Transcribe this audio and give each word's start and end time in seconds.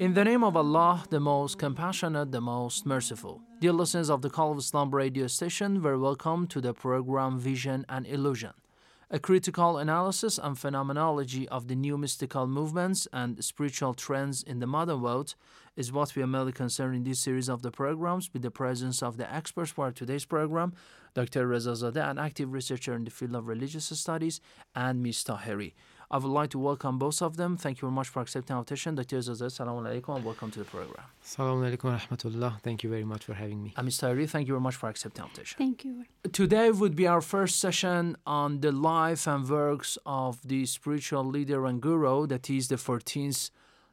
In 0.00 0.14
the 0.14 0.22
name 0.22 0.44
of 0.44 0.56
Allah, 0.56 1.02
the 1.10 1.18
most 1.18 1.58
compassionate, 1.58 2.30
the 2.30 2.40
most 2.40 2.86
merciful. 2.86 3.42
Dear 3.58 3.72
listeners 3.72 4.08
of 4.08 4.22
the 4.22 4.30
Call 4.30 4.52
of 4.52 4.58
Islam 4.58 4.92
radio 4.92 5.26
station, 5.26 5.80
very 5.82 5.98
welcome 5.98 6.46
to 6.46 6.60
the 6.60 6.72
program 6.72 7.36
Vision 7.36 7.84
and 7.88 8.06
Illusion, 8.06 8.52
a 9.10 9.18
critical 9.18 9.76
analysis 9.76 10.38
and 10.38 10.56
phenomenology 10.56 11.48
of 11.48 11.66
the 11.66 11.74
new 11.74 11.98
mystical 11.98 12.46
movements 12.46 13.08
and 13.12 13.44
spiritual 13.44 13.92
trends 13.92 14.44
in 14.44 14.60
the 14.60 14.68
modern 14.68 15.02
world 15.02 15.34
is 15.74 15.90
what 15.90 16.14
we 16.14 16.22
are 16.22 16.28
mainly 16.28 16.52
concerned 16.52 16.94
in 16.94 17.02
this 17.02 17.18
series 17.18 17.48
of 17.48 17.62
the 17.62 17.72
programs 17.72 18.32
with 18.32 18.42
the 18.42 18.52
presence 18.52 19.02
of 19.02 19.16
the 19.16 19.34
experts 19.34 19.72
for 19.72 19.90
today's 19.90 20.24
program, 20.24 20.74
Dr. 21.14 21.48
Rezazadeh, 21.48 22.08
an 22.08 22.18
active 22.18 22.52
researcher 22.52 22.94
in 22.94 23.02
the 23.02 23.10
field 23.10 23.34
of 23.34 23.48
religious 23.48 23.86
studies, 23.86 24.40
and 24.76 25.02
Ms. 25.02 25.24
Tahiri. 25.24 25.72
I 26.10 26.16
would 26.16 26.28
like 26.30 26.48
to 26.50 26.58
welcome 26.58 26.98
both 26.98 27.20
of 27.20 27.36
them. 27.36 27.58
Thank 27.58 27.78
you 27.78 27.80
very 27.82 27.92
much 27.92 28.08
for 28.08 28.22
accepting 28.22 28.54
our 28.54 28.60
invitation. 28.60 28.94
Dr. 28.94 29.18
Zadeh, 29.18 29.42
Assalamu 29.42 29.82
alaikum 29.82 30.16
and 30.16 30.24
welcome 30.24 30.50
to 30.52 30.60
the 30.60 30.64
program. 30.64 31.04
Assalamu 31.22 31.76
alaikum 31.76 31.84
wa 31.84 31.98
rahmatullah. 31.98 32.62
Thank 32.62 32.82
you 32.82 32.88
very 32.88 33.04
much 33.04 33.24
for 33.24 33.34
having 33.34 33.62
me. 33.62 33.74
And 33.76 33.86
Mr. 33.86 34.08
Tahiri, 34.08 34.26
thank 34.26 34.48
you 34.48 34.54
very 34.54 34.62
much 34.62 34.76
for 34.76 34.88
accepting 34.88 35.20
our 35.20 35.28
invitation. 35.28 35.58
Thank 35.58 35.84
you. 35.84 36.06
Today 36.32 36.70
would 36.70 36.96
be 36.96 37.06
our 37.06 37.20
first 37.20 37.60
session 37.60 38.16
on 38.26 38.60
the 38.60 38.72
life 38.72 39.26
and 39.26 39.46
works 39.46 39.98
of 40.06 40.40
the 40.48 40.64
spiritual 40.64 41.24
leader 41.24 41.66
and 41.66 41.82
guru, 41.82 42.26
that 42.28 42.48
is 42.48 42.68
the 42.68 42.76
14th 42.76 43.50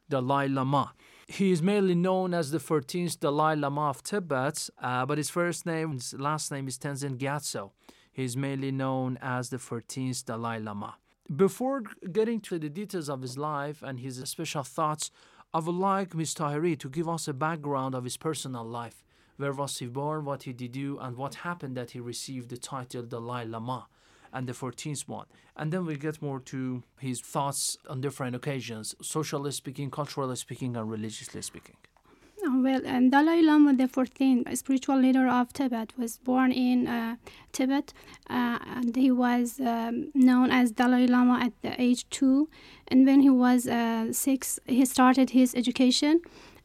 Dalai 0.09 0.47
Lama. 0.47 0.93
He 1.27 1.51
is 1.51 1.61
mainly 1.61 1.95
known 1.95 2.33
as 2.33 2.51
the 2.51 2.59
14th 2.59 3.19
Dalai 3.19 3.57
Lama 3.57 3.89
of 3.89 4.03
Tibet, 4.03 4.69
uh, 4.81 5.05
but 5.05 5.17
his 5.17 5.29
first 5.29 5.65
name, 5.65 5.93
his 5.93 6.13
last 6.13 6.49
name 6.49 6.69
is 6.69 6.77
Tenzin 6.77 7.17
Gyatso. 7.17 7.71
He 8.09 8.23
is 8.23 8.37
mainly 8.37 8.71
known 8.71 9.17
as 9.21 9.49
the 9.49 9.57
14th 9.57 10.23
Dalai 10.23 10.59
Lama. 10.59 10.95
Before 11.33 11.81
getting 12.11 12.39
to 12.41 12.59
the 12.59 12.69
details 12.69 13.09
of 13.09 13.23
his 13.23 13.35
life 13.35 13.81
and 13.81 13.99
his 13.99 14.21
special 14.25 14.61
thoughts, 14.61 15.09
I 15.55 15.59
would 15.59 15.73
like 15.73 16.13
Ms. 16.13 16.35
Tahiri 16.35 16.77
to 16.77 16.87
give 16.87 17.09
us 17.09 17.27
a 17.27 17.33
background 17.33 17.95
of 17.95 18.03
his 18.03 18.15
personal 18.15 18.63
life. 18.63 19.03
Where 19.37 19.51
was 19.51 19.79
he 19.79 19.87
born, 19.87 20.23
what 20.23 20.43
he 20.43 20.53
did 20.53 20.73
do, 20.73 20.99
and 20.99 21.17
what 21.17 21.35
happened 21.35 21.75
that 21.77 21.91
he 21.91 21.99
received 21.99 22.49
the 22.49 22.57
title 22.57 23.01
Dalai 23.01 23.43
Lama 23.43 23.87
and 24.31 24.45
the 24.47 24.53
14th 24.53 25.07
one. 25.07 25.25
And 25.57 25.71
then 25.71 25.87
we'll 25.87 25.95
get 25.95 26.21
more 26.21 26.39
to 26.41 26.83
his 26.99 27.21
thoughts 27.21 27.75
on 27.89 28.01
different 28.01 28.35
occasions, 28.35 28.93
socially 29.01 29.51
speaking, 29.51 29.89
culturally 29.89 30.35
speaking, 30.35 30.77
and 30.77 30.91
religiously 30.91 31.41
speaking. 31.41 31.77
Well, 32.65 32.81
and 32.85 33.11
Dalai 33.11 33.41
Lama, 33.43 33.75
the 33.75 33.87
14th 33.87 34.57
spiritual 34.57 34.97
leader 35.05 35.27
of 35.27 35.53
Tibet, 35.53 35.93
was 35.99 36.17
born 36.17 36.51
in 36.51 36.87
uh, 36.87 37.15
Tibet, 37.51 37.93
uh, 38.27 38.57
and 38.77 38.95
he 38.95 39.11
was 39.11 39.59
um, 39.59 40.09
known 40.15 40.49
as 40.49 40.71
Dalai 40.71 41.05
Lama 41.05 41.35
at 41.47 41.53
the 41.61 41.79
age 41.79 42.09
two. 42.09 42.49
And 42.87 43.05
when 43.05 43.19
he 43.21 43.29
was 43.29 43.67
uh, 43.67 44.11
six, 44.11 44.59
he 44.65 44.83
started 44.85 45.29
his 45.29 45.53
education. 45.53 46.21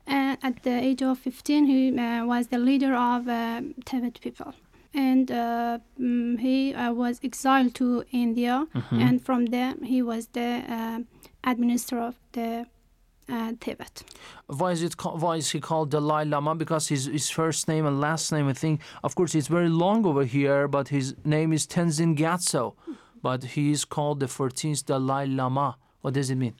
And 0.06 0.38
at 0.42 0.62
the 0.62 0.70
age 0.88 1.02
of 1.02 1.18
15, 1.18 1.66
he 1.66 1.98
uh, 1.98 2.24
was 2.24 2.46
the 2.46 2.58
leader 2.58 2.94
of 2.94 3.28
uh, 3.28 3.60
Tibet 3.84 4.18
people. 4.22 4.54
And 4.94 5.30
uh, 5.30 5.78
mm, 6.00 6.40
he 6.40 6.72
was 7.02 7.20
exiled 7.22 7.74
to 7.74 8.04
India, 8.10 8.66
Mhm. 8.74 9.00
and 9.06 9.22
from 9.26 9.46
there, 9.54 9.74
he 9.92 10.00
was 10.02 10.22
the 10.32 10.50
administrator 11.44 12.02
of 12.02 12.14
the 12.32 12.66
uh, 13.30 13.52
Tibet. 13.60 14.02
Why 14.46 14.72
is 14.72 14.82
it? 14.82 14.96
Call, 14.96 15.16
why 15.18 15.36
is 15.36 15.50
he 15.50 15.60
called 15.60 15.90
Dalai 15.90 16.24
Lama? 16.24 16.54
Because 16.54 16.88
his 16.88 17.06
his 17.06 17.30
first 17.30 17.68
name 17.68 17.86
and 17.86 18.00
last 18.00 18.32
name, 18.32 18.48
I 18.48 18.52
think, 18.54 18.80
of 19.02 19.14
course, 19.14 19.34
it's 19.34 19.48
very 19.48 19.68
long 19.68 20.04
over 20.06 20.24
here, 20.24 20.68
but 20.68 20.88
his 20.88 21.14
name 21.24 21.52
is 21.52 21.66
Tenzin 21.66 22.16
Gyatso, 22.16 22.74
but 23.22 23.44
he 23.54 23.70
is 23.70 23.84
called 23.84 24.20
the 24.20 24.26
14th 24.26 24.84
Dalai 24.86 25.26
Lama. 25.26 25.76
What 26.02 26.14
does 26.14 26.30
it 26.30 26.36
mean? 26.36 26.54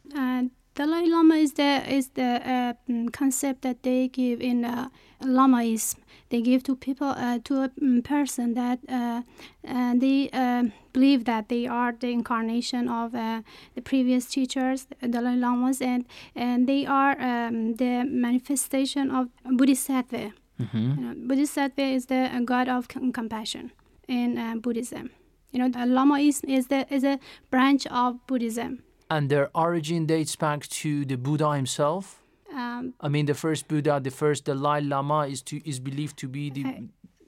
Dalai 0.75 1.09
Lama 1.09 1.35
is 1.35 1.55
the 1.55 1.83
is 1.89 2.09
the 2.11 2.41
uh, 2.49 2.73
concept 3.13 3.63
that 3.63 3.83
they 3.83 4.09
give 4.09 4.41
in 4.41 4.65
uh, 4.65 4.89
Lamaism. 5.23 5.99
They 6.31 6.41
give 6.41 6.63
to 6.65 6.77
people 6.77 7.09
uh, 7.09 7.41
to 7.45 7.63
a 7.65 7.69
mm, 7.71 8.05
person 8.05 8.55
that 8.55 8.79
uh, 8.89 9.23
uh, 9.67 9.95
they 9.97 10.31
uh, 10.33 10.65
believe 10.93 11.25
that 11.25 11.49
they 11.49 11.67
are 11.67 11.93
the 11.93 12.13
incarnation 12.13 12.89
of 12.89 13.15
uh, 13.15 13.43
the 13.75 13.83
previous 13.83 14.27
teachers, 14.27 14.87
the 15.01 15.09
Dalai 15.09 15.37
Lamas, 15.37 15.83
and 15.83 16.05
and 16.37 16.69
they 16.69 16.87
are 16.87 17.21
um, 17.21 17.75
the 17.75 18.05
manifestation 18.05 19.11
of 19.11 19.29
Bodhisattva. 19.45 20.33
Mm-hmm. 20.61 20.79
You 20.79 20.97
know, 20.97 21.15
Bodhisattva 21.17 21.83
is 21.83 22.07
the 22.07 22.31
uh, 22.33 22.41
god 22.41 22.69
of 22.69 22.87
com- 22.89 23.13
compassion 23.13 23.73
in 24.07 24.39
uh, 24.39 24.55
Buddhism. 24.57 25.11
You 25.51 25.59
know, 25.59 25.69
the 25.69 25.81
Lamaism 25.81 26.49
is 26.49 26.69
the 26.69 26.87
is 26.95 27.03
a 27.03 27.19
branch 27.51 27.87
of 27.89 28.25
Buddhism. 28.29 28.85
And 29.11 29.29
their 29.29 29.51
origin 29.55 30.07
dates 30.07 30.37
back 30.37 30.67
to 30.69 31.05
the 31.05 31.17
Buddha 31.17 31.55
himself. 31.55 32.23
Um, 32.55 32.95
I 33.01 33.09
mean, 33.09 33.27
the 33.27 33.35
first 33.35 33.69
Buddha, 33.69 34.01
the 34.03 34.11
first 34.11 34.45
Dalai 34.45 34.81
Lama, 34.81 35.27
is 35.27 35.43
to 35.43 35.69
is 35.69 35.79
believed 35.81 36.17
to 36.19 36.29
be 36.29 36.51
the. 36.51 36.63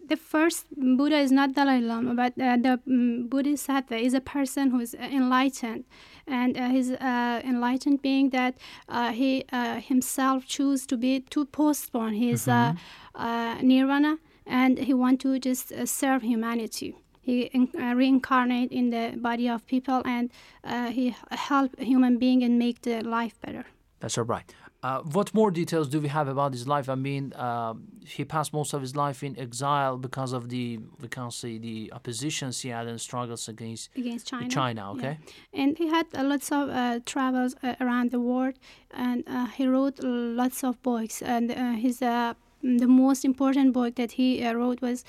the 0.08 0.16
first 0.16 0.66
Buddha 0.76 1.18
is 1.18 1.32
not 1.32 1.54
Dalai 1.54 1.80
Lama, 1.80 2.14
but 2.14 2.32
uh, 2.40 2.56
the 2.56 2.80
um, 2.86 3.28
Bodhisattva 3.28 3.96
is 3.96 4.14
a 4.14 4.20
person 4.20 4.70
who 4.70 4.80
is 4.80 4.94
enlightened, 4.94 5.84
and 6.26 6.56
uh, 6.56 6.68
he's 6.68 6.90
uh, 6.90 7.40
enlightened 7.44 8.02
being 8.02 8.30
that 8.30 8.54
uh, 8.88 9.12
he 9.12 9.44
uh, 9.52 9.80
himself 9.80 10.46
choose 10.46 10.86
to 10.86 10.96
be 10.96 11.20
to 11.30 11.44
postpone 11.46 12.14
his 12.14 12.48
uh, 12.48 12.74
uh, 13.14 13.56
nirvana, 13.62 14.18
and 14.46 14.78
he 14.78 14.92
want 14.94 15.20
to 15.20 15.38
just 15.38 15.72
uh, 15.72 15.86
serve 15.86 16.22
humanity. 16.22 16.94
He 17.22 17.50
uh, 17.54 17.94
reincarnate 17.94 18.70
in 18.72 18.90
the 18.90 19.04
body 19.16 19.48
of 19.48 19.64
people, 19.66 20.02
and 20.04 20.30
uh, 20.64 20.90
he 20.90 21.14
help 21.30 21.78
human 21.78 22.18
being 22.18 22.42
and 22.42 22.58
make 22.58 22.82
the 22.82 22.96
life 23.02 23.40
better. 23.40 23.64
That's 24.00 24.18
all 24.18 24.24
right. 24.24 24.52
Uh, 24.82 25.00
what 25.12 25.32
more 25.32 25.52
details 25.52 25.86
do 25.88 26.00
we 26.00 26.08
have 26.08 26.26
about 26.26 26.52
his 26.52 26.66
life? 26.66 26.88
I 26.88 26.96
mean, 26.96 27.32
uh, 27.34 27.74
he 28.04 28.24
passed 28.24 28.52
most 28.52 28.74
of 28.74 28.80
his 28.80 28.96
life 28.96 29.22
in 29.22 29.38
exile 29.38 29.96
because 29.96 30.32
of 30.32 30.48
the, 30.48 30.80
we 31.00 31.06
can 31.06 31.30
say, 31.30 31.56
the 31.58 31.92
oppositions 31.92 32.60
he 32.62 32.70
had 32.70 32.88
and 32.88 33.00
struggles 33.00 33.48
against 33.48 33.90
against 33.96 34.26
China. 34.26 34.48
China, 34.48 34.92
okay? 34.94 35.18
Yeah. 35.52 35.62
And 35.62 35.78
he 35.78 35.86
had 35.86 36.06
uh, 36.18 36.24
lots 36.24 36.50
of 36.50 36.68
uh, 36.68 36.98
travels 37.06 37.54
uh, 37.62 37.76
around 37.80 38.10
the 38.10 38.18
world, 38.18 38.54
and 38.90 39.22
uh, 39.28 39.46
he 39.46 39.68
wrote 39.68 40.00
lots 40.02 40.64
of 40.64 40.82
books. 40.82 41.22
And 41.22 41.52
uh, 41.52 41.74
his 41.74 42.02
uh, 42.02 42.34
the 42.62 42.88
most 42.88 43.24
important 43.24 43.72
book 43.72 43.94
that 43.94 44.12
he 44.12 44.42
uh, 44.44 44.54
wrote 44.54 44.82
was 44.82 45.04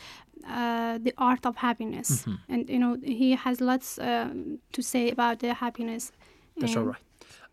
uh, 0.48 0.98
the 1.02 1.14
art 1.18 1.46
of 1.46 1.56
happiness. 1.58 2.10
Mhm. 2.26 2.38
And 2.50 2.70
you 2.70 2.80
know 2.80 2.98
he 3.04 3.32
has 3.32 3.62
lots 3.62 3.98
um, 4.00 4.60
to 4.72 4.82
say 4.82 5.10
about 5.12 5.40
the 5.40 5.54
happiness. 5.54 6.12
That's 6.58 6.76
all 6.76 6.84
right. 6.94 7.02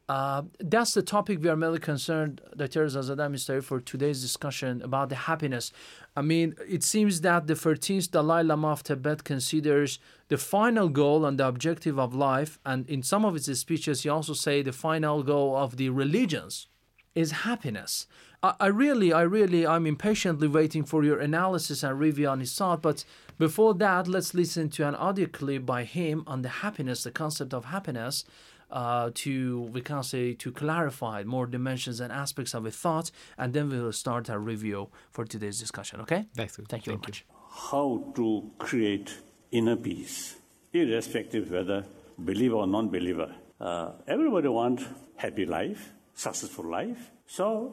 Uh, 0.08 0.42
that's 0.58 0.92
the 0.94 1.02
topic 1.02 1.40
we 1.40 1.48
are 1.48 1.54
mainly 1.54 1.78
concerned, 1.78 2.40
Dr. 2.56 2.84
Zazadeh 2.86 3.30
Mr. 3.30 3.62
for 3.62 3.78
today's 3.78 4.20
discussion 4.20 4.82
about 4.82 5.08
the 5.08 5.14
happiness. 5.14 5.70
I 6.16 6.22
mean, 6.22 6.56
it 6.68 6.82
seems 6.82 7.20
that 7.20 7.46
the 7.46 7.54
13th 7.54 8.10
Dalai 8.10 8.42
Lama 8.42 8.70
of 8.72 8.82
Tibet 8.82 9.22
considers 9.22 10.00
the 10.26 10.36
final 10.36 10.88
goal 10.88 11.24
and 11.24 11.38
the 11.38 11.46
objective 11.46 11.96
of 11.96 12.12
life, 12.12 12.58
and 12.66 12.88
in 12.90 13.04
some 13.04 13.24
of 13.24 13.34
his 13.34 13.60
speeches, 13.60 14.02
he 14.02 14.08
also 14.08 14.32
say 14.32 14.62
the 14.62 14.72
final 14.72 15.22
goal 15.22 15.56
of 15.56 15.76
the 15.76 15.90
religions 15.90 16.66
is 17.14 17.30
happiness. 17.32 18.06
I, 18.42 18.54
I 18.60 18.66
really, 18.66 19.12
I 19.12 19.22
really, 19.22 19.66
I'm 19.66 19.86
impatiently 19.86 20.48
waiting 20.48 20.84
for 20.84 21.04
your 21.04 21.18
analysis 21.18 21.82
and 21.82 21.98
review 21.98 22.28
on 22.28 22.40
his 22.40 22.54
thought. 22.54 22.82
But 22.82 23.04
before 23.38 23.74
that, 23.74 24.08
let's 24.08 24.34
listen 24.34 24.68
to 24.70 24.86
an 24.86 24.94
audio 24.94 25.26
clip 25.26 25.66
by 25.66 25.84
him 25.84 26.24
on 26.26 26.42
the 26.42 26.48
happiness, 26.48 27.02
the 27.02 27.10
concept 27.10 27.52
of 27.54 27.66
happiness, 27.66 28.24
uh, 28.70 29.10
to 29.14 29.62
we 29.72 29.80
can 29.80 30.02
say 30.02 30.32
to 30.34 30.52
clarify 30.52 31.24
more 31.24 31.46
dimensions 31.46 32.00
and 32.00 32.12
aspects 32.12 32.54
of 32.54 32.64
a 32.66 32.70
thought, 32.70 33.10
and 33.36 33.52
then 33.52 33.68
we 33.68 33.80
will 33.80 33.92
start 33.92 34.30
our 34.30 34.38
review 34.38 34.88
for 35.10 35.24
today's 35.24 35.58
discussion. 35.58 36.00
Okay? 36.00 36.26
That's 36.34 36.56
good. 36.56 36.68
Thank 36.68 36.86
you 36.86 36.92
very 36.92 37.00
much. 37.00 37.24
How 37.50 38.12
to 38.14 38.50
create 38.58 39.18
inner 39.50 39.76
peace, 39.76 40.36
irrespective 40.72 41.50
whether 41.50 41.84
believer 42.16 42.56
or 42.56 42.66
non-believer. 42.66 43.34
Uh, 43.60 43.92
everybody 44.06 44.48
wants 44.48 44.84
happy 45.16 45.44
life, 45.44 45.92
successful 46.20 46.70
life. 46.70 47.10
So 47.26 47.72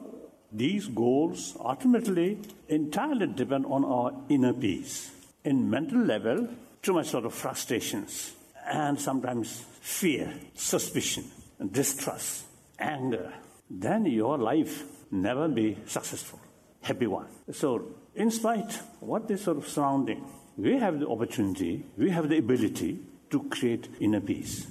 these 0.51 0.87
goals 0.87 1.57
ultimately 1.59 2.39
entirely 2.69 3.27
depend 3.27 3.65
on 3.65 3.83
our 3.83 4.13
inner 4.29 4.53
peace. 4.53 5.11
In 5.43 5.69
mental 5.69 5.99
level, 5.99 6.47
too 6.81 6.93
much 6.93 7.07
sort 7.07 7.25
of 7.25 7.33
frustrations 7.33 8.33
and 8.65 8.99
sometimes 8.99 9.65
fear, 9.81 10.33
suspicion, 10.55 11.25
distrust, 11.71 12.45
anger. 12.79 13.33
Then 13.69 14.05
your 14.05 14.37
life 14.37 14.83
never 15.11 15.47
be 15.47 15.77
successful, 15.85 16.39
happy 16.81 17.07
one. 17.07 17.27
So 17.51 17.95
in 18.15 18.31
spite 18.31 18.79
what 18.99 19.29
is 19.29 19.43
sort 19.43 19.57
of 19.57 19.67
surrounding, 19.67 20.23
we 20.57 20.77
have 20.79 20.99
the 20.99 21.07
opportunity, 21.07 21.85
we 21.97 22.09
have 22.11 22.29
the 22.29 22.37
ability 22.37 22.99
to 23.29 23.43
create 23.49 23.89
inner 23.99 24.21
peace. 24.21 24.67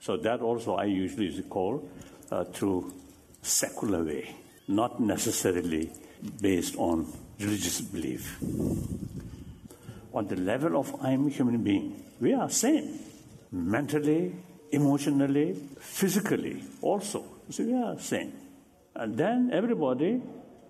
So 0.00 0.16
that 0.16 0.40
also 0.40 0.74
I 0.74 0.84
usually 0.84 1.42
call 1.42 1.88
uh, 2.30 2.44
through 2.44 2.92
secular 3.42 4.02
way, 4.04 4.34
not 4.68 5.00
necessarily 5.00 5.90
based 6.40 6.76
on 6.76 7.12
religious 7.38 7.80
belief. 7.80 8.38
On 10.14 10.26
the 10.28 10.36
level 10.36 10.78
of 10.78 10.94
I'm 11.02 11.26
a 11.26 11.30
human 11.30 11.62
being, 11.62 12.04
we 12.20 12.32
are 12.34 12.48
same, 12.48 13.00
mentally, 13.50 14.34
emotionally, 14.70 15.54
physically 15.80 16.62
also. 16.80 17.24
So 17.50 17.64
we 17.64 17.74
are 17.74 17.98
same. 17.98 18.32
And 18.94 19.16
then 19.16 19.50
everybody, 19.52 20.22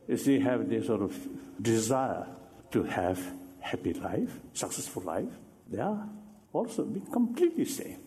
you 0.08 0.16
see, 0.16 0.40
have 0.40 0.68
this 0.68 0.86
sort 0.86 1.02
of 1.02 1.14
desire 1.60 2.26
to 2.70 2.84
have 2.84 3.20
happy 3.60 3.92
life, 3.92 4.38
successful 4.54 5.02
life. 5.02 5.28
They 5.68 5.80
are 5.80 6.08
also 6.52 6.84
be 6.84 7.02
completely 7.12 7.64
same. 7.64 7.98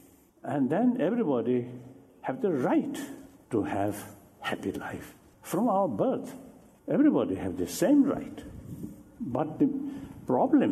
And 0.44 0.69
then 0.69 0.97
everybody 1.00 1.67
have 2.21 2.41
the 2.41 2.51
right 2.51 2.97
to 3.51 3.63
have 3.63 4.14
happy 4.45 4.71
life. 4.71 5.13
From 5.42 5.68
our 5.69 5.88
birth, 5.88 6.33
everybody 6.88 7.36
have 7.36 7.57
the 7.57 7.68
same 7.68 8.03
right. 8.03 8.39
But 9.19 9.59
the 9.59 9.69
problem, 10.27 10.71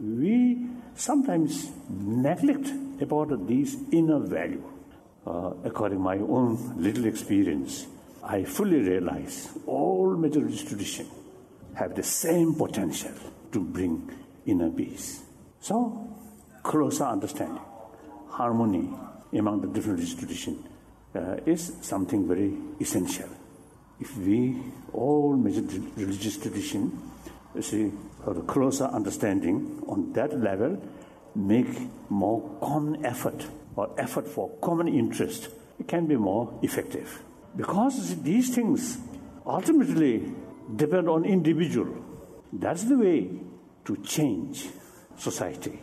we 0.00 0.66
sometimes 0.94 1.70
neglect 1.88 2.68
about 3.00 3.46
these 3.46 3.76
inner 3.92 4.18
value. 4.18 4.64
Uh, 5.26 5.52
according 5.64 5.98
to 5.98 6.04
my 6.04 6.16
own 6.16 6.74
little 6.76 7.06
experience, 7.06 7.86
I 8.24 8.44
fully 8.44 8.80
realize 8.80 9.48
all 9.66 10.16
major 10.16 10.40
traditions 10.40 11.10
have 11.74 11.94
the 11.94 12.02
same 12.02 12.54
potential 12.54 13.12
to 13.52 13.60
bring 13.60 14.10
inner 14.46 14.70
peace. 14.70 15.22
So, 15.60 15.76
closer 16.62 17.04
understanding, 17.04 17.62
harmony 18.28 18.90
among 19.32 19.60
the 19.60 19.68
different 19.68 20.00
traditions 20.18 20.67
uh, 21.18 21.36
is 21.46 21.72
something 21.80 22.26
very 22.28 22.54
essential. 22.80 23.28
If 24.00 24.16
we, 24.16 24.56
all 24.92 25.36
major 25.36 25.62
religious 25.96 26.36
traditions, 26.36 26.94
see, 27.60 27.90
have 28.24 28.36
a 28.36 28.42
closer 28.42 28.84
understanding 28.84 29.82
on 29.88 30.12
that 30.12 30.38
level, 30.38 30.80
make 31.34 31.66
more 32.08 32.58
common 32.60 33.04
effort 33.04 33.46
or 33.74 33.94
effort 33.98 34.28
for 34.28 34.50
common 34.60 34.88
interest, 34.88 35.48
it 35.78 35.88
can 35.88 36.06
be 36.06 36.16
more 36.16 36.58
effective. 36.62 37.22
Because 37.56 38.22
these 38.22 38.54
things 38.54 38.98
ultimately 39.46 40.32
depend 40.76 41.08
on 41.08 41.24
individual. 41.24 42.04
That's 42.52 42.84
the 42.84 42.96
way 42.96 43.30
to 43.84 43.96
change 44.04 44.68
society. 45.16 45.80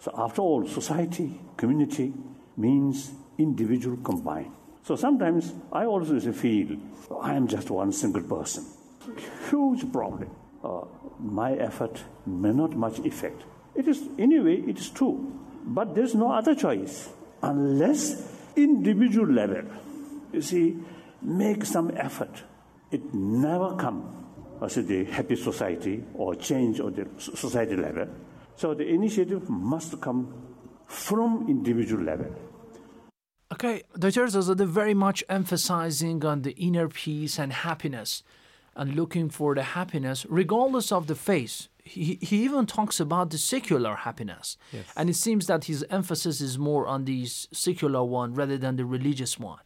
So 0.00 0.12
after 0.16 0.42
all, 0.42 0.66
society, 0.66 1.40
community 1.56 2.12
means 2.56 3.12
individual 3.38 3.98
combined. 3.98 4.52
So 4.84 4.96
sometimes 4.96 5.52
I 5.72 5.84
also 5.84 6.18
feel 6.32 6.76
I 7.20 7.34
am 7.34 7.46
just 7.46 7.70
one 7.70 7.92
single 7.92 8.22
person. 8.22 8.64
Huge 9.50 9.90
problem. 9.92 10.30
Uh, 10.62 10.82
my 11.20 11.54
effort 11.54 12.02
may 12.26 12.52
not 12.52 12.74
much 12.76 12.98
effect. 13.00 13.42
It 13.74 13.88
is 13.88 14.02
anyway. 14.18 14.56
It 14.66 14.78
is 14.78 14.90
true, 14.90 15.32
but 15.64 15.94
there's 15.94 16.14
no 16.14 16.32
other 16.32 16.54
choice 16.54 17.10
unless 17.42 18.28
individual 18.56 19.32
level. 19.32 19.62
You 20.32 20.42
see, 20.42 20.76
make 21.20 21.64
some 21.64 21.92
effort. 21.96 22.42
It 22.90 23.14
never 23.14 23.76
come 23.76 24.26
as 24.60 24.74
the 24.74 25.04
happy 25.04 25.36
society 25.36 26.02
or 26.14 26.34
change 26.34 26.80
of 26.80 26.94
the 26.94 27.08
society 27.18 27.76
level. 27.76 28.08
So 28.56 28.74
the 28.74 28.86
initiative 28.86 29.48
must 29.48 30.00
come 30.00 30.32
from 30.86 31.46
individual 31.48 32.04
level. 32.04 32.34
Okay, 33.52 33.82
Dr. 33.98 34.24
Zazade 34.26 34.66
very 34.66 34.94
much 34.94 35.22
emphasizing 35.28 36.24
on 36.24 36.40
the 36.40 36.52
inner 36.52 36.88
peace 36.88 37.38
and 37.38 37.52
happiness 37.52 38.22
and 38.74 38.94
looking 38.94 39.28
for 39.28 39.54
the 39.54 39.62
happiness 39.62 40.24
regardless 40.28 40.90
of 40.90 41.06
the 41.06 41.14
faith. 41.14 41.68
He, 41.84 42.18
he 42.22 42.44
even 42.44 42.64
talks 42.64 42.98
about 42.98 43.28
the 43.30 43.36
secular 43.36 43.94
happiness. 43.94 44.56
Yes. 44.72 44.84
And 44.96 45.10
it 45.10 45.16
seems 45.16 45.48
that 45.48 45.64
his 45.64 45.84
emphasis 45.90 46.40
is 46.40 46.56
more 46.58 46.86
on 46.86 47.04
the 47.04 47.26
secular 47.26 48.02
one 48.04 48.34
rather 48.34 48.56
than 48.56 48.76
the 48.76 48.86
religious 48.86 49.38
one. 49.38 49.60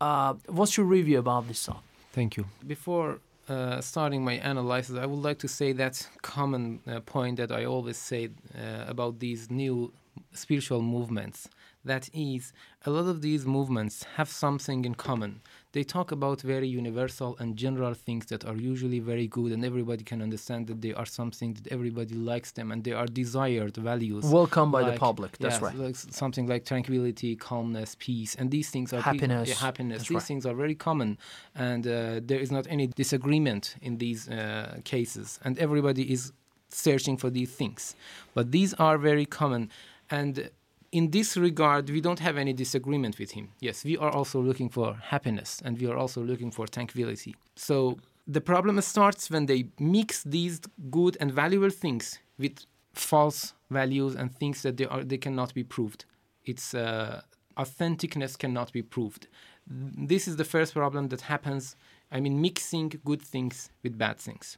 Uh, 0.00 0.34
what's 0.46 0.76
your 0.76 0.84
review 0.84 1.18
about 1.18 1.48
this 1.48 1.60
song? 1.60 1.80
Thank 2.12 2.36
you. 2.36 2.44
Before 2.66 3.20
uh, 3.48 3.80
starting 3.80 4.22
my 4.22 4.34
analysis, 4.34 4.96
I 4.96 5.06
would 5.06 5.22
like 5.22 5.38
to 5.38 5.48
say 5.48 5.72
that 5.72 6.06
common 6.20 6.80
uh, 6.86 7.00
point 7.00 7.38
that 7.38 7.52
I 7.52 7.64
always 7.64 7.96
say 7.96 8.28
uh, 8.54 8.84
about 8.86 9.18
these 9.18 9.50
new 9.50 9.92
spiritual 10.32 10.82
movements. 10.82 11.48
That 11.84 12.10
is, 12.12 12.52
a 12.84 12.90
lot 12.90 13.06
of 13.06 13.22
these 13.22 13.46
movements 13.46 14.04
have 14.16 14.28
something 14.28 14.84
in 14.84 14.94
common. 14.94 15.40
They 15.72 15.84
talk 15.84 16.10
about 16.10 16.40
very 16.40 16.66
universal 16.66 17.36
and 17.38 17.56
general 17.56 17.94
things 17.94 18.26
that 18.26 18.44
are 18.44 18.56
usually 18.56 18.98
very 18.98 19.28
good, 19.28 19.52
and 19.52 19.64
everybody 19.64 20.02
can 20.02 20.20
understand 20.20 20.66
that 20.66 20.82
they 20.82 20.92
are 20.92 21.06
something 21.06 21.54
that 21.54 21.68
everybody 21.68 22.14
likes 22.14 22.50
them, 22.52 22.72
and 22.72 22.82
they 22.82 22.92
are 22.92 23.06
desired 23.06 23.76
values. 23.76 24.24
Welcome 24.24 24.72
by 24.72 24.90
the 24.90 24.98
public, 24.98 25.38
that's 25.38 25.54
yes, 25.54 25.62
right. 25.62 25.74
like 25.76 25.94
something 25.96 26.46
like 26.48 26.64
tranquility, 26.64 27.36
calmness, 27.36 27.96
peace, 27.98 28.34
and 28.34 28.50
these 28.50 28.70
things 28.70 28.92
are 28.92 28.98
pe- 28.98 29.12
Happiness, 29.12 29.48
yeah, 29.48 29.54
happiness. 29.54 29.98
that's 29.98 30.08
These 30.08 30.14
right. 30.16 30.22
things 30.24 30.46
are 30.46 30.54
very 30.54 30.74
common, 30.74 31.16
and 31.54 31.86
uh, 31.86 32.20
there 32.22 32.40
is 32.40 32.50
not 32.50 32.66
any 32.68 32.88
disagreement 32.88 33.76
in 33.80 33.98
these 33.98 34.28
uh, 34.28 34.78
cases, 34.84 35.38
and 35.44 35.58
everybody 35.58 36.12
is 36.12 36.32
searching 36.70 37.16
for 37.16 37.30
these 37.30 37.50
things. 37.50 37.94
But 38.34 38.50
these 38.50 38.74
are 38.74 38.98
very 38.98 39.26
common, 39.26 39.70
and 40.10 40.50
in 40.92 41.10
this 41.10 41.36
regard, 41.36 41.90
we 41.90 42.00
don't 42.00 42.18
have 42.18 42.36
any 42.36 42.52
disagreement 42.52 43.18
with 43.18 43.32
him. 43.32 43.50
Yes, 43.60 43.84
we 43.84 43.96
are 43.96 44.10
also 44.10 44.40
looking 44.40 44.68
for 44.68 44.94
happiness, 44.94 45.60
and 45.64 45.78
we 45.78 45.86
are 45.86 45.96
also 45.96 46.22
looking 46.22 46.50
for 46.50 46.66
tranquility. 46.66 47.36
So 47.56 47.98
the 48.26 48.40
problem 48.40 48.80
starts 48.80 49.30
when 49.30 49.46
they 49.46 49.68
mix 49.78 50.22
these 50.22 50.60
good 50.90 51.16
and 51.20 51.32
valuable 51.32 51.70
things 51.70 52.18
with 52.38 52.64
false 52.94 53.54
values 53.70 54.14
and 54.14 54.34
things 54.34 54.62
that 54.62 54.76
they 54.76 54.86
are 54.86 55.04
they 55.04 55.18
cannot 55.18 55.54
be 55.54 55.64
proved. 55.64 56.04
Its 56.44 56.74
uh, 56.74 57.20
authenticness 57.56 58.38
cannot 58.38 58.72
be 58.72 58.82
proved. 58.82 59.28
This 59.66 60.26
is 60.26 60.36
the 60.36 60.44
first 60.44 60.72
problem 60.72 61.08
that 61.08 61.22
happens. 61.22 61.76
I 62.10 62.20
mean, 62.20 62.40
mixing 62.40 63.00
good 63.04 63.20
things 63.20 63.70
with 63.82 63.98
bad 63.98 64.18
things. 64.18 64.56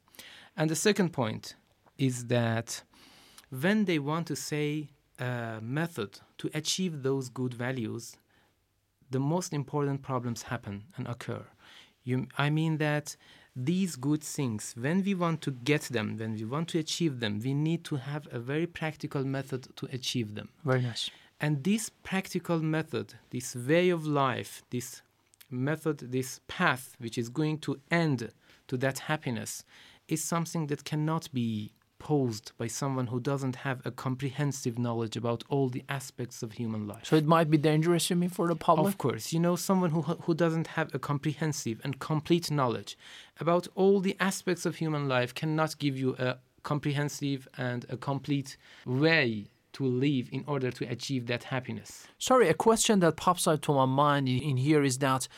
And 0.57 0.71
the 0.71 0.77
second 0.77 1.13
point 1.13 1.57
is 1.99 2.27
that 2.27 2.83
when 3.51 3.87
they 3.87 3.99
want 3.99 4.29
to 4.29 4.37
say 4.37 4.91
a 5.21 5.61
method 5.63 6.21
to 6.39 6.51
achieve 6.55 7.03
those 7.03 7.29
good 7.29 7.55
values, 7.55 8.17
the 9.11 9.21
most 9.21 9.53
important 9.53 10.03
problems 10.03 10.43
happen 10.43 10.85
and 10.97 11.07
occur. 11.07 11.45
You, 12.05 12.27
I 12.39 12.51
mean 12.51 12.79
that 12.79 13.17
these 13.55 13.97
good 13.97 14.23
things, 14.23 14.75
when 14.79 15.03
we 15.05 15.15
want 15.15 15.43
to 15.43 15.51
get 15.51 15.83
them, 15.83 16.17
when 16.17 16.35
we 16.35 16.45
want 16.45 16.69
to 16.69 16.79
achieve 16.79 17.21
them, 17.21 17.41
we 17.45 17.53
need 17.53 17.85
to 17.85 17.97
have 17.97 18.29
a 18.31 18.39
very 18.39 18.67
practical 18.67 19.25
method 19.25 19.69
to 19.77 19.89
achieve 19.93 20.35
them. 20.35 20.49
Very 20.65 20.83
nice. 20.83 21.11
And 21.41 21.65
this 21.65 21.91
practical 22.03 22.61
method, 22.61 23.15
this 23.31 23.57
way 23.57 23.91
of 23.91 24.07
life, 24.07 24.63
this 24.71 25.03
method, 25.51 26.13
this 26.13 26.41
path 26.49 26.95
which 26.99 27.19
is 27.19 27.29
going 27.29 27.59
to 27.59 27.81
end 27.91 28.33
to 28.69 28.77
that 28.79 29.01
happiness, 29.01 29.65
is 30.09 30.23
something 30.23 30.67
that 30.69 30.85
cannot 30.85 31.33
be 31.33 31.73
posed 32.01 32.51
by 32.59 32.67
someone 32.67 33.07
who 33.07 33.21
doesn't 33.21 33.57
have 33.57 33.81
a 33.85 33.93
comprehensive 33.93 34.77
knowledge 34.79 35.17
about 35.17 35.45
all 35.49 35.69
the 35.69 35.85
aspects 35.89 36.43
of 36.43 36.53
human 36.53 36.89
life. 36.89 37.05
So 37.05 37.15
it 37.15 37.27
might 37.27 37.49
be 37.49 37.59
dangerous, 37.59 38.11
you 38.11 38.17
mean, 38.17 38.31
for 38.31 38.49
the 38.49 38.57
public? 38.57 38.89
Of 38.89 38.99
course, 38.99 39.33
you 39.33 39.39
know, 39.39 39.55
someone 39.55 39.91
who, 39.91 40.03
who 40.03 40.35
doesn't 40.35 40.69
have 40.69 40.93
a 40.93 40.99
comprehensive 40.99 41.81
and 41.85 42.01
complete 42.01 42.51
knowledge 42.51 42.99
about 43.39 43.69
all 43.77 44.01
the 44.01 44.17
aspects 44.19 44.67
of 44.67 44.77
human 44.77 45.07
life 45.07 45.33
cannot 45.35 45.79
give 45.79 45.97
you 45.97 46.17
a 46.19 46.39
comprehensive 46.63 47.47
and 47.57 47.87
a 47.89 47.97
complete 47.97 48.57
way 48.85 49.47
to 49.73 49.85
live 49.85 50.29
in 50.33 50.45
order 50.47 50.71
to 50.71 50.85
achieve 50.87 51.27
that 51.27 51.45
happiness. 51.45 52.07
Sorry, 52.19 52.49
a 52.49 52.55
question 52.55 53.01
that 53.01 53.17
pops 53.17 53.47
out 53.47 53.63
to 53.63 53.73
my 53.73 53.85
mind 53.85 54.29
in, 54.29 54.39
in 54.43 54.57
here 54.57 54.83
is 54.83 54.99
that 54.99 55.29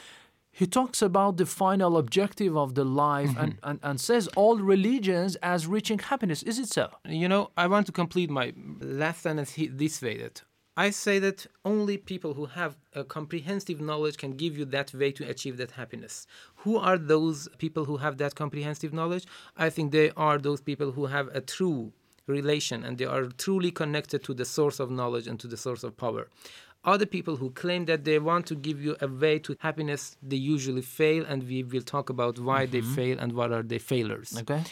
he 0.52 0.66
talks 0.66 1.00
about 1.00 1.38
the 1.38 1.47
final 1.47 1.97
objective 1.97 2.54
of 2.56 2.75
the 2.75 2.85
life 2.85 3.30
Mm-hmm. 3.30 3.40
and, 3.44 3.59
and, 3.62 3.78
and 3.82 4.00
says 4.00 4.28
all 4.40 4.56
religions 4.59 5.37
as 5.37 5.66
reaching 5.66 5.99
happiness. 5.99 6.42
Is 6.42 6.59
it 6.59 6.68
so? 6.68 6.90
You 7.06 7.28
know, 7.28 7.50
I 7.56 7.66
want 7.66 7.87
to 7.87 7.92
complete 7.92 8.30
my 8.30 8.52
last 8.80 9.23
sentence 9.23 9.54
this 9.56 10.02
way 10.02 10.18
that 10.18 10.42
I 10.76 10.88
say 10.90 11.18
that 11.18 11.47
only 11.64 11.97
people 11.99 12.32
who 12.35 12.47
have 12.47 12.76
a 12.94 13.04
comprehensive 13.04 13.80
knowledge 13.80 14.16
can 14.16 14.32
give 14.42 14.56
you 14.59 14.64
that 14.66 14.94
way 14.94 15.11
to 15.12 15.28
achieve 15.28 15.56
that 15.59 15.73
happiness. 15.73 16.26
Who 16.62 16.78
are 16.78 16.97
those 16.97 17.49
people 17.59 17.85
who 17.85 17.99
have 17.99 18.16
that 18.18 18.35
comprehensive 18.35 18.92
knowledge? 18.92 19.26
I 19.56 19.68
think 19.71 19.92
they 19.92 20.11
are 20.16 20.38
those 20.38 20.62
people 20.62 20.92
who 20.92 21.06
have 21.06 21.28
a 21.35 21.42
true 21.42 21.92
relation 22.26 22.85
and 22.85 22.97
they 22.99 23.04
are 23.04 23.25
truly 23.44 23.71
connected 23.71 24.23
to 24.25 24.32
the 24.35 24.44
source 24.44 24.80
of 24.80 24.90
knowledge 24.90 25.26
and 25.26 25.38
to 25.40 25.47
the 25.47 25.56
source 25.56 25.82
of 25.85 25.97
power. 25.97 26.28
Other 26.84 27.06
people 27.06 27.36
who 27.36 27.50
claim 27.50 27.84
that 27.86 28.04
they 28.04 28.18
want 28.18 28.46
to 28.46 28.54
give 28.56 28.82
you 28.82 28.96
a 29.00 29.06
way 29.06 29.38
to 29.40 29.56
happiness, 29.60 30.16
they 30.20 30.36
usually 30.36 30.82
fail, 30.82 31.24
and 31.24 31.44
we 31.48 31.62
will 31.62 31.82
talk 31.82 32.10
about 32.10 32.38
why 32.38 32.66
they 32.66 32.80
Mhm. 32.82 32.94
fail 32.96 33.16
and 33.20 33.32
what 33.32 33.52
are 33.52 33.62
their 33.62 33.78
failures. 33.92 34.36
Okay. 34.42 34.62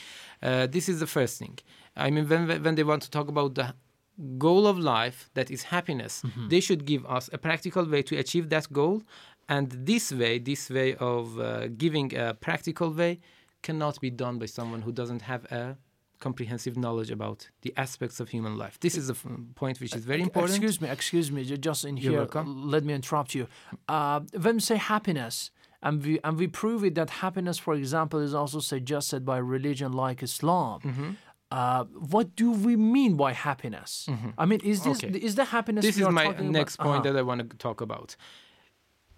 Uh, 0.43 0.67
this 0.67 0.89
is 0.89 0.99
the 0.99 1.07
first 1.07 1.39
thing. 1.39 1.57
I 1.97 2.11
mean, 2.11 2.27
when 2.29 2.43
when 2.65 2.75
they 2.75 2.85
want 2.85 3.03
to 3.03 3.11
talk 3.11 3.29
about 3.29 3.55
the 3.55 3.75
goal 4.39 4.67
of 4.67 4.77
life, 4.79 5.31
that 5.35 5.51
is 5.51 5.63
happiness, 5.77 6.23
Mhm. 6.23 6.49
they 6.53 6.61
should 6.61 6.85
give 6.85 7.03
us 7.17 7.31
a 7.33 7.39
practical 7.39 7.85
way 7.95 8.03
to 8.03 8.15
achieve 8.17 8.49
that 8.49 8.67
goal. 8.73 9.03
And 9.49 9.67
this 9.87 10.13
way, 10.13 10.39
this 10.39 10.69
way 10.71 10.95
of 10.97 11.39
uh, 11.39 11.69
giving 11.85 12.09
a 12.17 12.35
practical 12.35 12.91
way, 13.01 13.13
cannot 13.63 14.01
be 14.01 14.11
done 14.11 14.39
by 14.39 14.47
someone 14.47 14.83
who 14.83 14.93
doesn't 15.01 15.23
have 15.23 15.45
a 15.53 15.77
comprehensive 16.21 16.77
knowledge 16.77 17.11
about 17.11 17.49
the 17.63 17.73
aspects 17.77 18.21
of 18.21 18.29
human 18.29 18.55
life. 18.63 18.79
This 18.81 18.97
is 18.97 19.09
a 19.11 19.17
f- 19.21 19.27
point 19.55 19.81
which 19.81 19.95
is 19.97 20.05
very 20.05 20.23
important. 20.23 20.53
Excuse 20.55 20.81
me, 20.81 20.89
excuse 20.89 21.29
me, 21.33 21.41
just 21.45 21.85
in 21.85 21.97
You're 21.97 22.11
here, 22.13 22.19
welcome. 22.21 22.71
let 22.71 22.85
me 22.85 22.93
interrupt 22.95 23.35
you. 23.35 23.45
Uh, 23.89 24.21
when 24.45 24.55
we 24.57 24.61
say 24.61 24.77
happiness, 24.77 25.51
and 25.83 26.05
we, 26.05 26.21
and 26.23 26.37
we 26.39 26.47
prove 26.47 26.85
it 26.85 26.95
that 26.95 27.09
happiness, 27.25 27.57
for 27.59 27.75
example, 27.75 28.21
is 28.21 28.35
also 28.35 28.61
suggested 28.61 29.25
by 29.25 29.39
religion 29.39 29.91
like 29.93 30.23
Islam. 30.23 30.79
Mhm. 30.83 31.17
Uh, 31.51 31.85
what 32.15 32.37
do 32.37 32.49
we 32.67 32.77
mean 32.77 33.17
by 33.17 33.33
happiness? 33.33 34.07
I 34.39 34.45
mean, 34.51 34.61
is 34.73 34.79
this 34.85 34.99
Okay. 35.03 35.19
is 35.29 35.35
the 35.41 35.47
happiness? 35.57 35.83
This 35.85 35.99
is 35.99 36.09
my 36.23 36.27
next 36.59 36.75
about? 36.77 36.87
point 36.87 37.03
Uh-huh. 37.07 37.13
that 37.15 37.19
I 37.19 37.23
want 37.23 37.41
to 37.51 37.57
talk 37.57 37.81
about. 37.81 38.15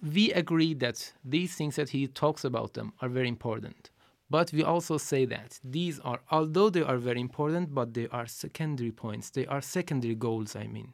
We 0.01 0.33
agree 0.33 0.75
that 0.75 1.13
these 1.25 1.55
things 1.55 1.77
that 1.77 1.91
he 1.91 2.07
talks 2.09 2.43
about 2.45 2.75
them 2.75 2.93
are 3.01 3.09
very 3.09 3.29
important. 3.29 3.91
But 4.37 4.49
we 4.57 4.63
also 4.63 4.97
say 5.11 5.23
that 5.27 5.51
these 5.77 5.97
are, 6.11 6.21
although 6.31 6.71
they 6.71 6.85
are 6.91 6.97
very 7.09 7.21
important, 7.29 7.75
but 7.79 7.89
they 7.93 8.09
are 8.19 8.27
secondary 8.27 8.95
points. 9.05 9.27
They 9.39 9.47
are 9.55 9.61
secondary 9.61 10.17
goals, 10.27 10.57
I 10.65 10.67
mean. 10.77 10.91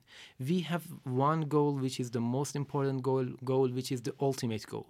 We 0.50 0.58
have 0.72 0.84
one 1.04 1.42
goal, 1.56 1.72
which 1.84 2.00
is 2.02 2.10
the 2.10 2.24
most 2.36 2.52
important 2.62 2.98
goal, 3.02 3.26
goal 3.52 3.68
which 3.78 3.90
is 3.92 4.00
the 4.02 4.14
ultimate 4.28 4.66
goal. 4.66 4.88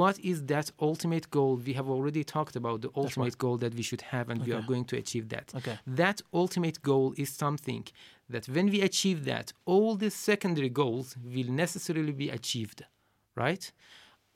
What 0.00 0.16
is 0.20 0.38
that 0.52 0.70
ultimate 0.90 1.26
goal? 1.30 1.56
We 1.68 1.72
have 1.78 1.88
already 1.94 2.22
talked 2.36 2.54
about 2.62 2.78
the 2.84 2.90
ultimate 3.02 3.36
goal 3.44 3.56
that 3.64 3.74
we 3.74 3.82
should 3.88 4.04
have, 4.12 4.26
and 4.30 4.38
we 4.46 4.52
are 4.52 4.66
going 4.72 4.86
to 4.90 4.96
achieve 5.02 5.26
that. 5.34 5.46
Okay. 5.58 5.76
That 6.02 6.18
ultimate 6.32 6.78
goal 6.90 7.08
is 7.24 7.30
something 7.44 7.84
that 8.34 8.44
when 8.54 8.66
we 8.74 8.80
achieve 8.90 9.24
that, 9.32 9.46
all 9.72 9.96
the 9.96 10.10
secondary 10.10 10.72
goals 10.82 11.16
will 11.34 11.50
necessarily 11.64 12.12
be 12.12 12.28
achieved, 12.30 12.84
right? 13.34 13.64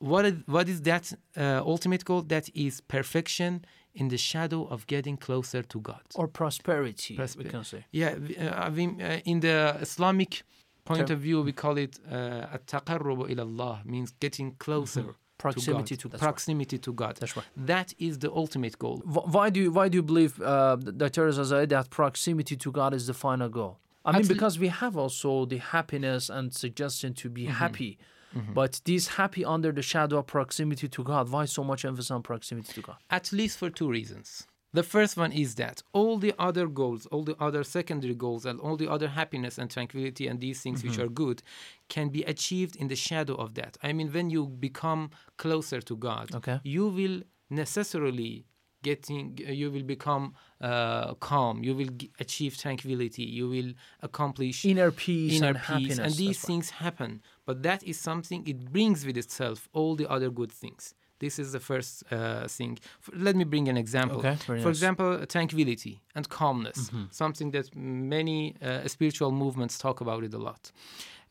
What 0.00 0.24
is, 0.24 0.34
what 0.46 0.68
is 0.68 0.80
that 0.82 1.12
uh, 1.36 1.62
ultimate 1.64 2.04
goal? 2.04 2.22
That 2.22 2.48
is 2.54 2.80
perfection 2.80 3.64
in 3.94 4.08
the 4.08 4.16
shadow 4.16 4.66
of 4.74 4.86
getting 4.86 5.16
closer 5.16 5.62
to 5.62 5.80
God. 5.80 6.00
or 6.14 6.26
prosperity, 6.28 7.18
we 7.38 7.44
can 7.44 7.64
say. 7.64 7.84
Yeah, 7.92 8.14
uh, 8.40 8.66
I 8.66 8.70
mean, 8.70 9.00
uh, 9.02 9.20
in 9.24 9.40
the 9.40 9.76
Islamic 9.80 10.42
point 10.84 11.08
Ter- 11.08 11.14
of 11.14 11.20
view, 11.20 11.42
we 11.42 11.52
call 11.52 11.76
it 11.76 11.98
uh, 12.10 12.54
at-taqarrubu 12.56 13.28
ila 13.30 13.42
Allah, 13.42 13.82
means 13.84 14.12
getting 14.20 14.48
closer. 14.58 15.02
Mhm. 15.02 15.14
Proximity 15.38 15.96
to 15.96 16.02
to- 16.02 16.08
God. 16.08 16.12
that's 16.12 16.22
right. 16.22 16.28
proximity 16.28 16.78
to 16.86 16.92
God. 16.92 17.16
That's 17.20 17.34
right. 17.36 17.46
That 17.56 17.88
is 17.98 18.18
the 18.18 18.30
ultimate 18.42 18.76
goal. 18.78 18.98
Why 19.36 19.48
do 19.54 19.58
you 19.64 19.70
why 19.78 19.88
do 19.90 19.96
you 20.00 20.02
believe 20.12 20.32
uh, 20.40 20.76
that 21.00 21.12
there 21.14 21.28
is 21.32 21.38
a 21.38 21.46
say 21.52 21.64
that 21.74 21.88
proximity 21.90 22.56
to 22.64 22.70
God 22.70 22.92
is 22.98 23.04
the 23.06 23.14
final 23.14 23.48
goal? 23.48 23.74
I 24.04 24.12
mean, 24.12 24.26
because 24.34 24.54
we 24.64 24.68
have 24.82 24.94
also 25.02 25.30
the 25.46 25.56
happiness 25.76 26.22
and 26.36 26.44
suggestion 26.64 27.10
to 27.22 27.26
be 27.38 27.44
Mhm. 27.46 27.52
happy, 27.64 27.90
Mhm. 28.34 28.54
but 28.54 28.80
this 28.84 29.08
happy 29.08 29.44
under 29.44 29.72
the 29.72 29.82
shadow 29.82 30.18
of 30.18 30.26
proximity 30.26 30.88
to 30.88 31.02
God. 31.02 31.28
Why 31.30 31.44
so 31.46 31.62
much 31.64 31.84
emphasis 31.84 32.10
on 32.10 32.22
proximity 32.22 32.72
to 32.74 32.80
God? 32.82 32.96
At 33.10 33.32
least 33.32 33.58
for 33.58 33.70
two 33.70 33.88
reasons. 33.88 34.46
The 34.72 34.84
first 34.84 35.16
one 35.16 35.32
is 35.32 35.56
that 35.56 35.82
all 35.92 36.16
the 36.16 36.32
other 36.38 36.68
goals, 36.68 37.06
all 37.06 37.24
the 37.24 37.34
other 37.42 37.64
secondary 37.64 38.14
goals, 38.14 38.46
and 38.46 38.60
all 38.60 38.76
the 38.76 38.86
other 38.88 39.08
happiness 39.08 39.58
and 39.58 39.68
tranquility 39.68 40.28
and 40.28 40.38
these 40.40 40.60
things 40.62 40.84
which 40.84 40.92
Mhm. 40.98 41.02
are 41.04 41.08
good 41.08 41.42
can 41.88 42.08
be 42.10 42.22
achieved 42.22 42.76
in 42.76 42.86
the 42.86 42.94
shadow 42.94 43.34
of 43.34 43.54
that. 43.54 43.76
I 43.82 43.92
mean, 43.92 44.12
when 44.12 44.30
you 44.30 44.46
become 44.46 45.10
closer 45.38 45.80
to 45.80 45.96
God, 45.96 46.32
Okay. 46.36 46.60
you 46.62 46.86
will 46.86 47.22
necessarily 47.50 48.44
getting 48.82 49.38
you 49.38 49.70
will 49.70 49.82
become 49.82 50.34
uh, 50.60 51.14
calm. 51.14 51.62
You 51.62 51.74
will 51.74 51.90
g- 51.96 52.10
achieve 52.18 52.56
tranquility. 52.56 53.22
You 53.24 53.48
will 53.48 53.72
accomplish 54.02 54.64
Inner 54.64 54.90
peace 54.90 55.36
inner 55.36 55.48
and 55.48 55.56
peace. 55.56 55.66
happiness, 55.66 55.98
and 55.98 56.12
these 56.14 56.36
that's 56.38 56.44
right. 56.44 56.46
things 56.46 56.70
happen. 56.70 57.22
But 57.46 57.62
that 57.62 57.82
is 57.84 57.98
something 57.98 58.46
it 58.46 58.72
brings 58.72 59.04
with 59.06 59.16
itself 59.16 59.68
all 59.72 59.96
the 59.96 60.06
other 60.10 60.30
good 60.30 60.52
things. 60.52 60.94
This 61.18 61.38
is 61.38 61.52
the 61.52 61.60
first 61.60 62.02
uh, 62.10 62.48
thing. 62.48 62.78
F- 63.06 63.10
let 63.14 63.36
me 63.36 63.44
bring 63.44 63.68
an 63.68 63.76
example. 63.76 64.20
Okay, 64.20 64.36
for 64.36 64.54
nice. 64.56 64.66
example 64.68 65.26
tranquility 65.26 66.00
and 66.14 66.24
calmness. 66.28 66.90
Mhm. 66.90 67.12
something 67.12 67.50
that 67.52 67.66
many 67.76 68.54
uh, 68.62 68.88
spiritual 68.88 69.30
movements 69.32 69.76
talk 69.78 70.00
about 70.00 70.24
it 70.24 70.32
a 70.34 70.38
lot. 70.38 70.72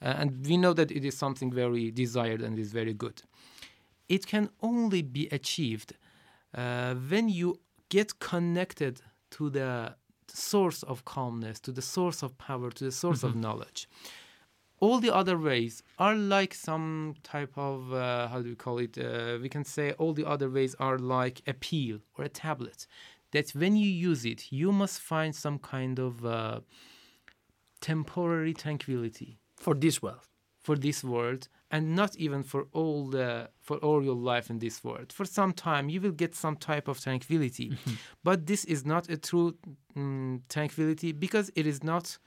Uh, 0.02 0.14
and 0.22 0.46
we 0.48 0.56
know 0.58 0.74
that 0.74 0.92
it 0.92 1.04
is 1.04 1.18
something 1.18 1.52
very 1.52 1.92
desired 1.92 2.42
and 2.42 2.58
is 2.60 2.72
very 2.72 2.94
good. 2.94 3.24
It 4.08 4.26
can 4.26 4.50
only 4.62 5.02
be 5.02 5.28
achieved 5.32 5.94
uh, 6.54 6.96
when 6.96 7.30
you 7.30 7.60
get 7.90 8.20
connected 8.20 9.02
to 9.32 9.50
the 9.50 9.96
source 10.28 10.84
of 10.84 11.06
calmness, 11.06 11.60
to 11.60 11.72
the 11.72 11.82
source 11.82 12.22
of 12.24 12.38
power, 12.38 12.70
to 12.72 12.84
the 12.86 12.92
source 12.92 13.24
of 13.24 13.34
Mhm. 13.34 13.42
knowledge. 13.42 13.88
All 14.82 15.00
the 15.02 15.14
other 15.14 15.38
ways 15.38 15.84
are 15.98 16.16
like 16.16 16.54
some 16.54 17.16
type 17.24 17.54
of, 17.58 17.92
uh, 17.92 18.28
how 18.30 18.42
do 18.42 18.50
we 18.50 18.56
call 18.56 18.78
it? 18.80 18.98
Uh, 18.98 19.38
we 19.42 19.50
can 19.50 19.66
say 19.66 19.92
all 19.94 20.14
the 20.14 20.26
other 20.26 20.50
ways 20.50 20.74
are 20.80 20.98
like 20.98 21.42
a 21.48 21.54
pill 21.54 22.00
or 22.18 22.24
a 22.26 22.30
tablet. 22.30 22.88
That 23.32 23.50
when 23.52 23.76
you 23.76 23.90
use 23.90 24.24
it, 24.26 24.52
you 24.52 24.72
must 24.72 25.02
find 25.02 25.36
some 25.36 25.60
kind 25.60 26.00
of 26.00 26.26
uh, 26.26 26.62
temporary 27.82 28.54
tranquility 28.54 29.38
For 29.58 29.74
this 29.74 30.02
world. 30.02 30.28
for 30.60 30.76
this 30.78 31.04
world 31.04 31.48
and 31.72 31.96
not 31.96 32.16
even 32.16 32.44
for 32.44 32.68
all 32.74 33.08
the 33.10 33.50
for 33.62 33.78
all 33.78 34.04
your 34.04 34.16
life 34.16 34.50
in 34.50 34.60
this 34.60 34.84
world. 34.84 35.12
For 35.14 35.26
some 35.26 35.54
time 35.54 35.90
you 35.90 36.02
will 36.02 36.12
get 36.12 36.36
some 36.36 36.56
type 36.56 36.88
of 36.88 37.00
tranquility. 37.00 37.70
Mm-hmm. 37.70 37.94
but 38.24 38.46
this 38.48 38.66
is 38.66 38.86
not 38.86 39.10
a 39.10 39.18
true 39.18 39.56
mm, 39.96 40.42
tranquility 40.50 41.12
because 41.12 41.52
it 41.56 41.68
is 41.68 41.84
not 41.84 42.18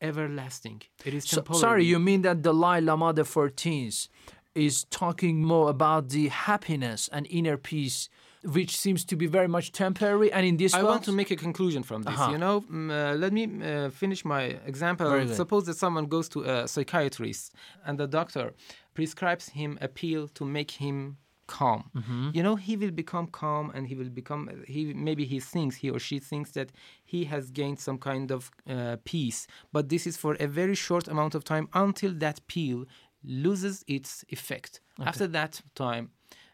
everlasting. 0.00 0.82
It 1.04 1.14
is 1.14 1.24
So, 1.24 1.42
sorry, 1.52 1.84
you 1.84 1.98
mean 1.98 2.22
that 2.22 2.42
Dalai 2.42 2.80
Lama 2.80 3.12
the 3.12 3.22
14th 3.22 4.08
is 4.54 4.84
talking 4.84 5.42
more 5.42 5.70
about 5.70 6.10
the 6.10 6.28
happiness 6.28 7.08
and 7.12 7.26
inner 7.28 7.56
peace, 7.56 8.08
which 8.44 8.76
seems 8.76 9.04
to 9.06 9.16
be 9.16 9.26
very 9.26 9.48
much 9.48 9.72
temporary 9.72 10.30
and 10.32 10.44
in 10.46 10.56
this 10.56 10.74
I 10.74 10.78
world? 10.78 10.90
want 10.90 11.04
to 11.04 11.12
make 11.12 11.30
a 11.30 11.36
conclusion 11.36 11.82
from 11.82 12.02
this. 12.02 12.14
Uh-huh. 12.14 12.32
You 12.32 12.38
know, 12.38 12.60
mm, 12.60 12.90
uh, 12.90 13.16
let 13.16 13.32
me 13.32 13.44
uh, 13.46 13.90
finish 13.90 14.24
my 14.24 14.42
example. 14.66 15.06
Suppose 15.28 15.64
that 15.66 15.76
someone 15.76 16.06
goes 16.06 16.28
to 16.30 16.42
a 16.42 16.68
psychiatrist 16.68 17.52
and 17.86 17.98
the 17.98 18.06
doctor 18.06 18.52
prescribes 18.94 19.48
him 19.48 19.78
a 19.80 19.88
pill 19.88 20.28
to 20.28 20.44
make 20.44 20.72
him 20.72 21.16
calm. 21.46 21.90
Mhm. 21.94 22.34
You 22.34 22.42
know, 22.42 22.56
he 22.56 22.76
will 22.76 22.90
become 22.90 23.26
calm 23.26 23.70
and 23.74 23.86
he 23.86 23.94
will 23.94 24.08
become 24.08 24.48
he 24.66 24.94
maybe 24.94 25.24
he 25.26 25.40
thinks 25.40 25.76
he 25.76 25.90
or 25.90 25.98
she 25.98 26.18
thinks 26.18 26.52
that 26.52 26.72
he 27.04 27.24
has 27.24 27.50
gained 27.50 27.78
some 27.80 27.98
kind 27.98 28.30
of 28.30 28.50
uh, 28.68 28.96
peace, 29.04 29.46
but 29.72 29.88
this 29.88 30.06
is 30.06 30.16
for 30.16 30.36
a 30.40 30.46
very 30.46 30.74
short 30.74 31.06
amount 31.08 31.34
of 31.34 31.44
time 31.44 31.68
until 31.74 32.12
that 32.14 32.40
pill 32.46 32.86
loses 33.22 33.84
its 33.86 34.24
effect. 34.28 34.80
Okay. 34.98 35.08
After 35.08 35.26
that 35.28 35.60
time, 35.74 36.10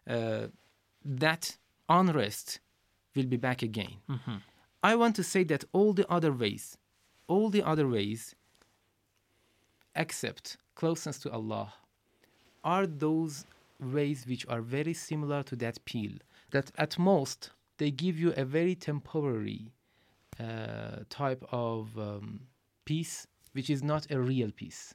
uh, 0.09 0.49
that 1.05 1.57
unrest 1.91 2.61
will 3.15 3.27
be 3.27 3.37
back 3.37 3.61
again. 3.63 3.97
Mhm. 4.09 4.41
I 4.83 4.95
want 4.97 5.15
to 5.17 5.23
say 5.23 5.45
that 5.45 5.65
all 5.73 5.93
the 5.93 6.09
other 6.11 6.33
ways, 6.33 6.79
all 7.27 7.51
the 7.51 7.63
other 7.63 7.87
ways, 7.87 8.35
except 9.95 10.57
closeness 10.75 11.19
to 11.21 11.31
Allah, 11.31 11.75
are 12.65 12.87
those 12.87 13.45
ways 13.79 14.27
which 14.27 14.47
are 14.47 14.63
very 14.63 14.95
similar 14.95 15.43
to 15.45 15.57
that 15.57 15.85
pill. 15.85 16.13
That 16.51 16.71
at 16.79 16.99
most 16.99 17.51
they 17.79 17.91
give 17.91 18.19
you 18.19 18.33
a 18.37 18.45
very 18.45 18.75
temporary 18.75 19.73
uh, 20.39 21.05
type 21.09 21.45
of 21.51 21.99
um, 21.99 22.41
peace 22.85 23.27
which 23.53 23.69
is 23.69 23.83
not 23.83 24.11
a 24.11 24.19
real 24.21 24.51
peace 24.53 24.95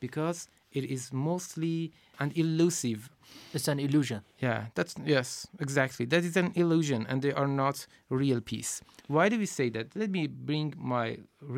because 0.00 0.48
it 0.74 0.84
is 0.84 1.12
mostly 1.12 1.92
an 2.18 2.30
elusive 2.34 3.00
It's 3.56 3.68
an 3.68 3.78
illusion. 3.86 4.20
yeah 4.46 4.60
that's 4.76 4.94
yes 5.14 5.46
exactly. 5.66 6.04
That 6.12 6.22
is 6.30 6.36
an 6.36 6.50
illusion 6.62 7.00
and 7.08 7.18
they 7.24 7.32
are 7.40 7.50
not 7.64 7.76
real 8.20 8.40
peace. 8.52 8.72
Why 9.16 9.28
do 9.32 9.36
we 9.38 9.46
say 9.58 9.66
that? 9.76 9.86
Let 10.02 10.10
me 10.18 10.22
bring 10.50 10.66
my 10.94 11.06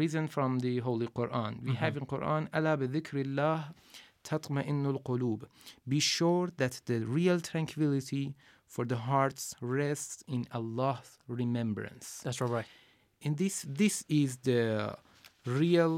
reason 0.00 0.24
from 0.34 0.50
the 0.66 0.74
holy 0.88 1.08
quran. 1.18 1.52
We 1.62 1.70
mm-hmm. 1.70 1.82
have 1.82 1.94
in 2.00 2.04
quran 2.12 2.42
ala 2.56 2.72
bi 2.80 2.86
dhikrillah 2.94 3.56
tatma'innul 4.28 4.98
qulub. 5.08 5.40
Be 5.88 6.00
sure 6.00 6.46
that 6.60 6.74
the 6.90 6.98
real 7.18 7.38
tranquility 7.50 8.24
for 8.74 8.84
the 8.92 8.96
hearts 9.10 9.44
rests 9.60 10.22
in 10.34 10.40
allah's 10.58 11.10
remembrance. 11.40 12.06
That's 12.24 12.40
right. 12.40 12.66
in 13.26 13.32
this 13.42 13.56
this 13.82 13.96
is 14.08 14.30
the 14.48 14.62
real 15.62 15.94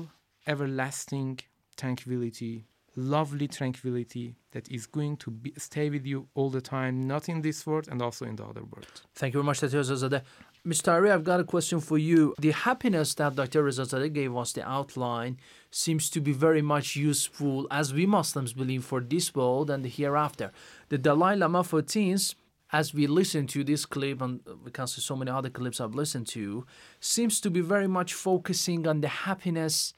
everlasting 0.46 1.38
tranquility 1.76 2.54
lovely 2.98 3.46
tranquility 3.46 4.34
that 4.52 4.68
is 4.70 4.86
going 4.86 5.16
to 5.16 5.30
be, 5.30 5.52
stay 5.56 5.88
with 5.88 6.04
you 6.04 6.28
all 6.34 6.50
the 6.50 6.60
time 6.60 7.06
not 7.06 7.28
in 7.28 7.42
this 7.42 7.66
world 7.66 7.86
and 7.90 8.02
also 8.02 8.24
in 8.24 8.36
the 8.36 8.44
other 8.44 8.62
world 8.62 9.02
Thank 9.14 9.34
you 9.34 9.38
very 9.38 9.46
much, 9.46 9.60
Dr. 9.60 9.78
Rezazadeh. 9.78 10.22
Mr. 10.66 10.92
Ari, 10.92 11.10
I've 11.10 11.24
got 11.24 11.40
a 11.40 11.44
question 11.44 11.80
for 11.80 11.96
you. 11.96 12.34
The 12.38 12.50
happiness 12.50 13.14
that 13.14 13.36
Dr. 13.36 13.62
Rezazadeh 13.62 14.12
gave 14.12 14.36
us, 14.36 14.52
the 14.52 14.68
outline, 14.68 15.38
seems 15.70 16.10
to 16.10 16.20
be 16.20 16.32
very 16.32 16.62
much 16.62 16.96
useful, 16.96 17.66
as 17.70 17.94
we 17.94 18.04
Muslims 18.06 18.52
believe, 18.52 18.84
for 18.84 19.00
this 19.00 19.34
world 19.34 19.70
and 19.70 19.84
the 19.84 19.88
hereafter. 19.88 20.50
The 20.88 20.98
Dalai 20.98 21.36
Lama 21.36 21.64
for 21.64 21.80
teens, 21.80 22.34
as 22.72 22.92
we 22.92 23.06
listen 23.06 23.46
to 23.46 23.64
this 23.64 23.86
clip, 23.86 24.20
and 24.20 24.40
we 24.64 24.70
can 24.70 24.86
see 24.86 25.00
so 25.00 25.16
many 25.16 25.30
other 25.30 25.48
clips 25.48 25.80
I've 25.80 25.94
listened 25.94 26.26
to, 26.28 26.66
seems 27.00 27.40
to 27.40 27.50
be 27.50 27.60
very 27.60 27.88
much 27.88 28.12
focusing 28.12 28.86
on 28.86 29.00
the 29.00 29.08
happiness, 29.08 29.94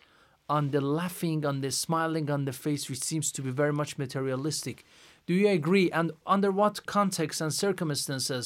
on 0.56 0.70
the 0.74 0.80
laughing, 0.80 1.46
on 1.50 1.60
the 1.60 1.70
smiling 1.70 2.26
on 2.30 2.44
the 2.44 2.52
face, 2.52 2.90
which 2.90 3.02
seems 3.10 3.26
to 3.32 3.40
be 3.42 3.50
very 3.62 3.72
much 3.80 3.96
materialistic. 4.04 4.84
Do 5.26 5.32
you 5.34 5.48
agree? 5.48 5.90
And 5.98 6.12
under 6.26 6.50
what 6.60 6.86
context 6.86 7.40
and 7.40 7.52
circumstances 7.66 8.44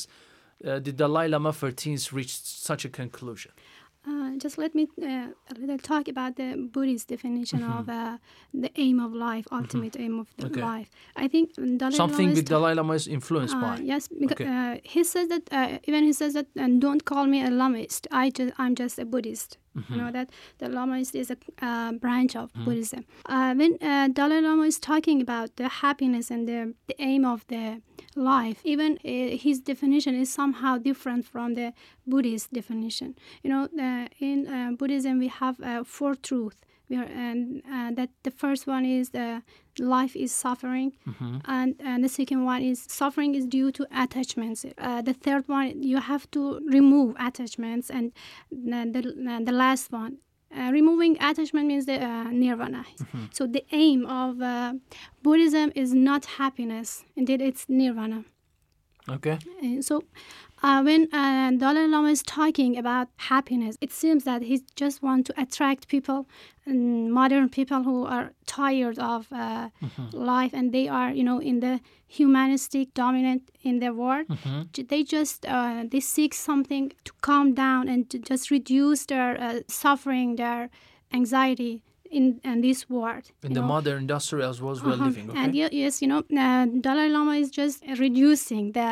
uh, 0.65 0.79
the 0.87 0.93
Dalai 0.93 1.27
Lama 1.29 1.53
for 1.53 1.71
teens 1.73 2.13
reached 2.13 2.45
such 2.69 2.85
a 2.85 2.89
conclusion? 3.01 3.53
Uh, 4.07 4.31
just 4.45 4.59
let 4.59 4.75
me 4.75 4.85
uh, 5.03 5.29
a 5.53 5.55
little 5.59 5.79
talk 5.79 6.09
about 6.09 6.33
the 6.37 6.49
Buddhist 6.75 7.09
definition 7.09 7.63
of 7.63 7.89
uh, 7.89 8.19
the 8.63 8.71
aim 8.77 9.01
of 9.01 9.11
life, 9.15 9.47
ultimate 9.51 9.97
aim 9.99 10.21
of 10.21 10.27
the 10.37 10.47
Okay. 10.47 10.61
life. 10.61 10.89
I 11.17 11.27
think 11.33 11.45
Dalai 11.55 11.97
Something 12.03 12.27
Lama 12.29 12.33
is 12.33 12.37
with 12.39 12.49
Dalai 12.55 12.75
Lama 12.75 12.93
is 13.01 13.07
influenced 13.09 13.57
uh, 13.57 13.61
by. 13.67 13.75
yes, 13.93 14.09
because 14.09 14.41
Okay. 14.41 14.47
uh, 14.47 14.75
he 14.95 15.03
says 15.05 15.29
that 15.29 15.45
uh, 15.51 15.79
even 15.89 16.05
he 16.05 16.13
says 16.13 16.33
that 16.35 16.49
and 16.65 16.83
don't 16.83 17.05
call 17.11 17.25
me 17.27 17.39
a 17.43 17.51
Lamaist. 17.51 18.07
I 18.11 18.29
just 18.39 18.53
I'm 18.59 18.75
just 18.75 18.99
a 18.99 19.07
Buddhist. 19.07 19.57
You 19.91 19.97
know 19.97 20.11
that 20.13 20.31
the 20.59 20.69
Lamaist 20.69 21.15
is 21.15 21.31
a 21.31 21.37
uh, 21.61 21.93
branch 21.93 22.37
of 22.37 22.51
Buddhism. 22.65 23.05
Uh, 23.27 23.55
when 23.55 23.77
uh, 23.83 24.09
Dalai 24.09 24.41
Lama 24.41 24.63
is 24.63 24.79
talking 24.79 25.21
about 25.21 25.57
the 25.57 25.69
happiness 25.69 26.31
and 26.31 26.47
the, 26.49 26.75
the 26.87 26.95
aim 27.03 27.25
of 27.25 27.45
the 27.49 27.81
life, 28.15 28.61
even 28.65 28.99
uh, 29.05 29.37
his 29.37 29.61
definition 29.61 30.15
is 30.15 30.33
somehow 30.33 30.79
different 30.79 31.27
from 31.27 31.55
the 31.55 31.73
Buddhist 32.07 32.53
definition. 32.53 33.17
You 33.43 33.51
know, 33.51 33.63
uh, 33.87 34.07
in 34.21 34.47
uh, 34.47 34.71
Buddhism 34.79 35.19
we 35.19 35.29
have 35.29 35.61
uh, 35.61 35.83
four 35.85 36.15
truths. 36.15 36.57
We 36.91 36.97
are, 36.99 37.05
and 37.05 37.63
uh, 37.71 37.91
that 37.93 38.11
the 38.25 38.31
first 38.31 38.67
one 38.67 38.85
is 38.85 39.11
the 39.11 39.43
life 39.79 40.15
is 40.15 40.33
suffering, 40.33 40.93
and, 41.47 41.75
and 41.81 42.05
the 42.05 42.09
second 42.09 42.45
one 42.45 42.63
is 42.63 42.85
suffering 42.89 43.35
is 43.35 43.47
due 43.47 43.73
to 43.73 43.87
attachments. 43.91 44.67
Uh, 44.77 45.01
the 45.01 45.15
third 45.15 45.49
one 45.49 45.83
you 45.83 45.99
have 45.99 46.31
to 46.33 46.61
remove 46.71 47.17
attachments, 47.19 47.91
and 47.91 48.13
the 48.51 48.85
the, 48.93 49.43
the 49.45 49.53
last 49.53 49.93
one. 49.93 50.19
Uh, 50.57 50.71
removing 50.71 51.17
attachment 51.21 51.67
means 51.67 51.87
the 51.87 51.99
uh, 52.01 52.31
nirvana. 52.31 52.85
So 53.33 53.47
the 53.47 53.65
aim 53.73 54.07
of 54.07 54.41
uh, 54.41 54.75
Buddhism 55.23 55.73
is 55.75 55.93
not 55.95 56.27
happiness; 56.39 57.05
indeed, 57.17 57.41
it's 57.41 57.65
nirvana. 57.69 58.25
Okay. 59.09 59.39
And 59.61 59.85
so, 59.85 60.05
uh, 60.67 60.81
when 60.89 61.03
uh, 61.21 61.51
Dalai 61.63 61.87
Lama 61.95 62.09
is 62.17 62.23
talking 62.39 62.73
about 62.83 63.07
happiness, 63.33 63.75
it 63.87 63.93
seems 64.01 64.23
that 64.25 64.41
he 64.51 64.57
just 64.83 64.97
wants 65.07 65.25
to 65.29 65.33
attract 65.43 65.83
people, 65.95 66.21
and 66.67 67.13
modern 67.21 67.47
people 67.59 67.81
who 67.89 67.99
are 68.17 68.27
tired 68.61 68.99
of 68.99 69.21
uh, 69.33 69.69
life, 70.35 70.53
and 70.59 70.67
they 70.77 70.87
are, 70.99 71.11
you 71.19 71.25
know, 71.29 71.39
in 71.51 71.57
the 71.61 71.75
humanistic 72.19 72.87
dominant 72.95 73.43
in 73.69 73.75
their 73.83 73.93
world. 74.03 74.27
J- 74.75 74.87
They 74.93 75.03
just 75.17 75.39
uh, 75.57 75.81
they 75.93 76.01
seek 76.01 76.33
something 76.35 76.85
to 77.07 77.13
calm 77.29 77.47
down 77.55 77.83
and 77.93 78.03
to 78.13 78.17
just 78.31 78.45
reduce 78.51 79.01
their 79.13 79.31
uh, 79.47 79.61
suffering, 79.69 80.29
their 80.37 80.71
anxiety 81.13 81.75
in, 82.19 82.25
in 82.51 82.61
this 82.69 82.81
world. 82.97 83.25
In 83.43 83.53
the 83.53 83.61
know. 83.61 83.67
modern 83.75 83.99
industrial 84.07 84.49
as 84.53 84.57
well 84.63 84.73
as 84.77 84.81
we're 84.83 84.93
Uh-huh. 84.93 85.07
living. 85.11 85.27
Okay. 85.31 85.41
And 85.43 85.51
yes, 85.83 85.95
you 86.03 86.09
know, 86.13 86.23
uh, 86.45 86.67
Dalai 86.87 87.09
Lama 87.17 87.35
is 87.45 87.51
just 87.61 87.77
reducing 88.05 88.65
the 88.79 88.89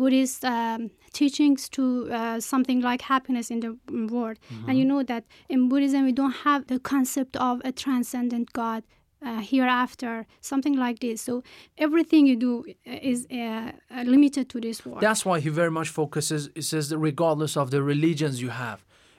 Buddhist 0.00 0.44
um, 0.44 0.80
teachings 1.20 1.60
to 1.76 1.82
uh, 2.10 2.40
something 2.52 2.80
like 2.90 3.00
happiness 3.14 3.46
in 3.54 3.60
the 3.66 3.72
world. 4.14 4.36
And 4.68 4.74
you 4.80 4.84
know 4.90 5.02
that 5.12 5.24
in 5.54 5.68
Buddhism, 5.70 6.00
we 6.10 6.12
don't 6.20 6.36
have 6.48 6.60
the 6.72 6.78
concept 6.94 7.36
of 7.48 7.54
a 7.70 7.72
transcendent 7.84 8.46
God. 8.62 8.82
Uh, 9.20 9.40
hereafter, 9.40 10.12
something 10.40 10.76
like 10.76 11.00
this. 11.00 11.20
So 11.28 11.42
everything 11.76 12.22
you 12.30 12.36
do 12.36 12.52
is 12.84 13.26
uh, 13.32 13.36
uh, 13.36 14.04
limited 14.14 14.44
to 14.50 14.60
this 14.60 14.78
world. 14.86 15.00
That's 15.08 15.24
why 15.28 15.36
he 15.40 15.48
very 15.62 15.72
much 15.72 15.88
focuses, 15.88 16.42
he 16.54 16.62
says 16.62 16.84
that 16.90 16.98
regardless 16.98 17.56
of 17.56 17.66
the 17.74 17.82
religions 17.82 18.40
you 18.40 18.50
have. 18.50 18.78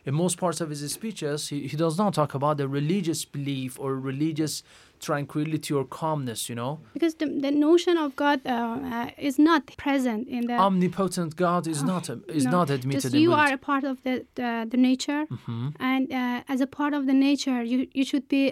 In 0.09 0.15
most 0.15 0.37
parts 0.39 0.59
of 0.59 0.71
his 0.71 0.81
speeches, 0.91 1.49
he, 1.49 1.67
he 1.67 1.77
does 1.77 1.95
not 1.99 2.15
talk 2.15 2.33
about 2.33 2.57
the 2.57 2.67
religious 2.67 3.25
belief 3.25 3.79
or 3.79 3.89
religious 4.11 4.63
tranquility 4.99 5.71
or 5.71 5.85
calmness, 5.85 6.49
you 6.49 6.55
know. 6.55 6.79
because 6.95 7.13
the, 7.21 7.27
the 7.45 7.51
notion 7.51 7.95
of 7.95 8.15
God 8.15 8.39
uh, 8.43 8.49
uh, 8.49 9.09
is 9.29 9.37
not 9.37 9.61
present 9.77 10.27
in 10.27 10.47
the 10.47 10.57
Omnipotent 10.67 11.35
God 11.35 11.67
is 11.67 11.83
not 11.83 12.09
a, 12.09 12.15
is 12.39 12.45
No, 12.45 12.51
not 12.57 12.67
admitted 12.71 13.11
Just 13.11 13.13
you 13.13 13.33
are 13.33 13.51
a 13.53 13.61
part 13.69 13.83
of 13.83 13.95
the 14.05 14.25
the, 14.39 14.49
the 14.73 14.77
nature, 14.89 15.23
and 15.89 16.11
uh, 16.11 16.53
as 16.53 16.59
a 16.59 16.69
part 16.79 16.93
of 16.95 17.01
the 17.09 17.17
nature, 17.29 17.61
you 17.71 17.87
you 17.93 18.03
should 18.09 18.27
be 18.27 18.43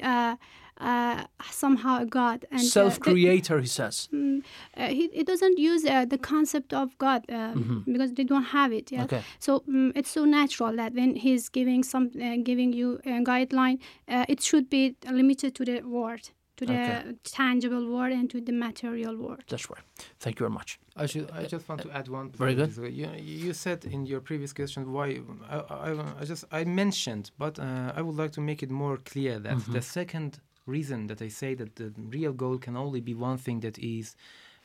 uh, 0.80 1.24
somehow 1.52 2.02
a 2.02 2.06
god. 2.06 2.46
And 2.52 2.60
uh, 2.62 2.64
Self-creator, 2.64 3.60
he 3.60 3.68
says. 3.68 4.10
Mm, 4.14 4.44
uh, 4.76 4.88
he, 4.88 5.10
he 5.14 5.24
doesn't 5.24 5.58
use 5.58 5.86
uh, 5.86 6.06
the 6.06 6.18
concept 6.18 6.74
of 6.74 6.98
God 6.98 7.26
uh, 7.30 7.54
because 7.86 8.14
they 8.14 8.24
don't 8.24 8.50
have 8.60 8.72
it. 8.72 8.92
Yeah. 8.92 9.04
Okay. 9.06 9.22
So 9.40 9.64
mm 9.70 9.92
it's 9.96 10.12
so 10.12 10.26
natural 10.26 10.76
that 10.76 10.94
when 10.94 11.16
he's 11.16 11.50
giving 11.50 11.84
some 11.84 12.12
uh, 12.22 12.36
giving 12.44 12.74
you 12.74 13.00
a 13.06 13.24
guideline, 13.24 13.80
uh, 14.08 14.26
it 14.34 14.42
should 14.42 14.70
be 14.70 14.96
limited 15.10 15.56
to 15.56 15.64
the 15.66 15.82
word, 15.82 16.24
to 16.58 16.66
the 16.66 16.74
Okay. 16.74 17.14
tangible 17.24 17.86
world, 17.94 18.14
and 18.20 18.30
to 18.30 18.40
the 18.42 18.52
material 18.52 19.16
world. 19.24 19.44
That's 19.48 19.68
right. 19.70 19.84
Thank 20.20 20.36
you 20.40 20.44
very 20.46 20.54
much. 20.60 20.80
I 20.96 21.06
should. 21.08 21.30
I 21.32 21.44
just 21.46 21.68
want 21.70 21.82
to 21.82 21.90
add 21.92 22.08
one. 22.08 22.32
Very 22.32 22.56
point. 22.56 22.76
good. 22.76 22.94
You, 22.94 23.08
you 23.46 23.54
said 23.54 23.86
in 23.86 24.06
your 24.06 24.22
previous 24.22 24.54
question 24.54 24.92
why 24.92 25.08
I, 25.50 25.58
I, 25.90 25.92
I 26.22 26.24
just 26.26 26.44
I 26.52 26.64
mentioned, 26.66 27.32
but 27.38 27.58
uh, 27.60 27.92
I 27.96 28.02
would 28.02 28.16
like 28.24 28.32
to 28.34 28.42
make 28.42 28.62
it 28.66 28.72
more 28.72 28.98
clear 29.12 29.40
that 29.40 29.56
Mm-hmm. 29.58 29.74
the 29.74 29.82
second 29.82 30.40
reason 30.68 31.08
that 31.08 31.22
I 31.22 31.30
say 31.30 31.56
that 31.56 31.76
the 31.76 31.92
real 31.98 32.34
goal 32.34 32.58
can 32.60 32.76
only 32.78 33.02
be 33.02 33.14
one 33.16 33.38
thing 33.38 33.62
that 33.62 33.78
is 33.80 34.16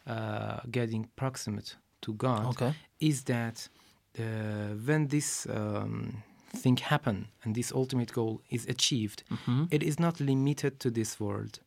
uh, 0.06 0.60
getting 0.70 1.08
proximate 1.16 1.76
to 2.02 2.12
God 2.14 2.46
Okay. 2.46 2.72
is 3.00 3.22
that 3.24 3.68
uh, 4.18 4.22
when 4.84 5.08
this 5.08 5.46
um, 5.46 6.22
thing 6.56 6.76
happen 6.76 7.28
and 7.44 7.54
this 7.54 7.72
ultimate 7.72 8.12
goal 8.12 8.40
is 8.50 8.66
achieved, 8.66 9.22
Mm-hmm. 9.30 9.64
it 9.70 9.82
is 9.82 9.98
not 9.98 10.20
limited 10.20 10.78
to 10.80 10.90
this 10.90 11.18
world. 11.20 11.60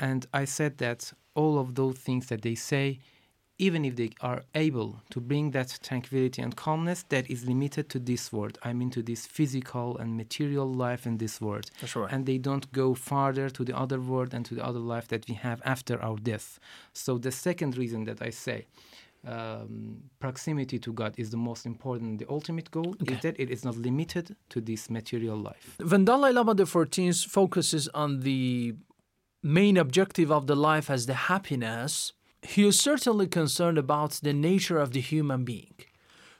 And 0.00 0.26
I 0.32 0.44
said 0.46 0.78
that 0.78 1.12
all 1.34 1.58
of 1.58 1.74
those 1.74 1.96
things 1.98 2.26
that 2.26 2.42
they 2.42 2.54
say, 2.54 2.98
even 3.58 3.84
if 3.84 3.94
they 3.96 4.10
are 4.20 4.42
able 4.54 5.00
to 5.10 5.20
bring 5.20 5.52
that 5.52 5.78
tranquility 5.82 6.42
and 6.42 6.56
calmness, 6.56 7.04
that 7.08 7.30
is 7.30 7.46
limited 7.46 7.88
to 7.90 7.98
this 8.00 8.32
world. 8.32 8.58
I 8.64 8.72
mean, 8.72 8.90
to 8.90 9.02
this 9.02 9.26
physical 9.26 9.96
and 9.98 10.16
material 10.16 10.66
life 10.72 11.06
in 11.06 11.18
this 11.18 11.40
world. 11.40 11.70
Right. 11.94 12.12
And 12.12 12.26
they 12.26 12.38
don't 12.38 12.70
go 12.72 12.94
farther 12.94 13.48
to 13.50 13.64
the 13.64 13.76
other 13.76 14.00
world 14.00 14.34
and 14.34 14.44
to 14.46 14.54
the 14.54 14.64
other 14.64 14.80
life 14.80 15.06
that 15.08 15.28
we 15.28 15.34
have 15.34 15.62
after 15.64 16.02
our 16.02 16.16
death. 16.16 16.58
So, 16.92 17.16
the 17.18 17.30
second 17.30 17.76
reason 17.76 18.04
that 18.04 18.20
I 18.20 18.30
say 18.30 18.66
um, 19.26 20.02
proximity 20.18 20.78
to 20.80 20.92
God 20.92 21.14
is 21.16 21.30
the 21.30 21.36
most 21.36 21.64
important, 21.64 22.18
the 22.18 22.26
ultimate 22.28 22.70
goal 22.70 22.94
Okay. 23.02 23.14
is 23.14 23.20
that 23.20 23.38
it 23.38 23.50
is 23.50 23.64
not 23.64 23.76
limited 23.76 24.36
to 24.50 24.60
this 24.60 24.90
material 24.90 25.36
life. 25.36 25.76
When 25.82 26.04
Dalai 26.04 26.32
Lama 26.32 26.54
the 26.54 26.64
14th 26.64 27.26
focuses 27.26 27.88
on 27.94 28.20
the 28.20 28.74
main 29.42 29.76
objective 29.76 30.30
of 30.30 30.46
the 30.46 30.56
life 30.56 30.90
as 30.90 31.06
the 31.06 31.14
happiness, 31.14 32.12
he 32.44 32.66
is 32.66 32.78
certainly 32.78 33.26
concerned 33.26 33.78
about 33.78 34.12
the 34.22 34.32
nature 34.32 34.78
of 34.78 34.92
the 34.92 35.00
human 35.00 35.44
being. 35.44 35.74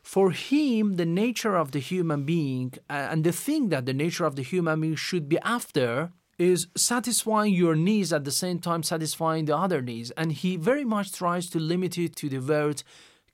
For 0.03 0.31
him, 0.31 0.97
the 0.97 1.07
nature 1.07 1.57
of 1.57 1.73
the 1.73 1.79
human 1.79 2.25
being 2.25 2.75
and 2.90 3.25
the 3.25 3.33
thing 3.33 3.71
that 3.71 3.87
the 3.87 3.95
nature 3.95 4.27
of 4.27 4.37
the 4.37 4.43
human 4.43 4.81
being 4.81 4.97
should 4.97 5.29
be 5.29 5.38
after 5.40 6.12
is 6.38 6.67
satisfying 6.77 7.55
your 7.55 7.75
needs 7.75 8.12
at 8.12 8.25
the 8.25 8.31
same 8.31 8.59
time 8.59 8.83
satisfying 8.83 9.47
the 9.47 9.57
other 9.57 9.81
needs. 9.81 10.11
And 10.12 10.33
he 10.33 10.57
very 10.57 10.85
much 10.85 11.12
tries 11.12 11.49
to 11.51 11.59
limit 11.59 11.97
it 11.97 12.17
to 12.17 12.29
the 12.29 12.38
word 12.38 12.83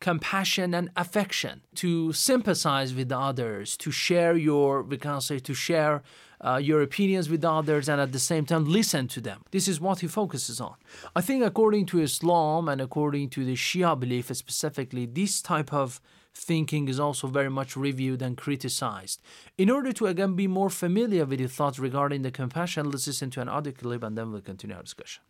compassion 0.00 0.74
and 0.74 0.90
affection, 0.96 1.60
to 1.74 2.12
sympathize 2.12 2.94
with 2.94 3.12
others, 3.12 3.76
to 3.76 3.90
share 3.90 4.34
your, 4.36 4.82
we 4.82 4.96
can 4.96 5.20
say, 5.20 5.38
to 5.38 5.54
share 5.54 6.02
uh, 6.42 6.56
your 6.56 6.80
opinions 6.80 7.28
with 7.28 7.44
others 7.44 7.88
and 7.88 8.00
at 8.00 8.12
the 8.12 8.18
same 8.18 8.46
time 8.46 8.64
listen 8.64 9.06
to 9.06 9.20
them. 9.20 9.44
This 9.50 9.68
is 9.68 9.78
what 9.78 10.00
he 10.00 10.06
focuses 10.06 10.60
on. 10.60 10.74
I 11.14 11.20
think, 11.20 11.44
according 11.44 11.86
to 11.86 12.00
Islam 12.00 12.68
and 12.68 12.80
according 12.80 13.28
to 13.30 13.44
the 13.44 13.54
Shia 13.54 13.98
belief 13.98 14.34
specifically, 14.34 15.04
this 15.04 15.42
type 15.42 15.72
of 15.72 16.00
thinking 16.32 16.88
is 16.88 16.98
also 16.98 17.26
very 17.26 17.50
much 17.50 17.76
reviewed 17.76 18.22
and 18.22 18.36
criticized. 18.38 19.20
In 19.58 19.68
order 19.68 19.92
to 19.92 20.06
again 20.06 20.34
be 20.34 20.46
more 20.46 20.70
familiar 20.70 21.26
with 21.26 21.40
your 21.40 21.48
thoughts 21.48 21.78
regarding 21.78 22.22
the 22.22 22.30
compassion, 22.30 22.90
let's 22.90 23.06
listen 23.06 23.30
to 23.30 23.40
an 23.42 23.48
audio 23.48 23.72
clip 23.72 24.02
and 24.02 24.16
then 24.16 24.32
we'll 24.32 24.40
continue 24.40 24.76
our 24.76 24.82
discussion. 24.82 25.22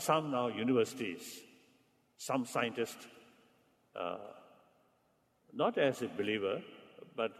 Some 0.00 0.30
now 0.32 0.48
universities, 0.48 1.40
some 2.16 2.46
scientists, 2.46 3.06
uh, 3.98 4.16
not 5.52 5.78
as 5.78 6.02
a 6.02 6.08
believer, 6.08 6.60
but 7.16 7.32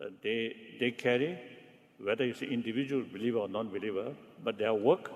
uh, 0.00 0.06
they, 0.22 0.56
they 0.78 0.90
carry, 0.90 1.38
whether 2.02 2.24
it's 2.24 2.42
individual 2.42 3.04
believer 3.12 3.38
or 3.38 3.48
non-believer, 3.48 4.12
but 4.42 4.56
their 4.56 4.74
work, 4.74 5.10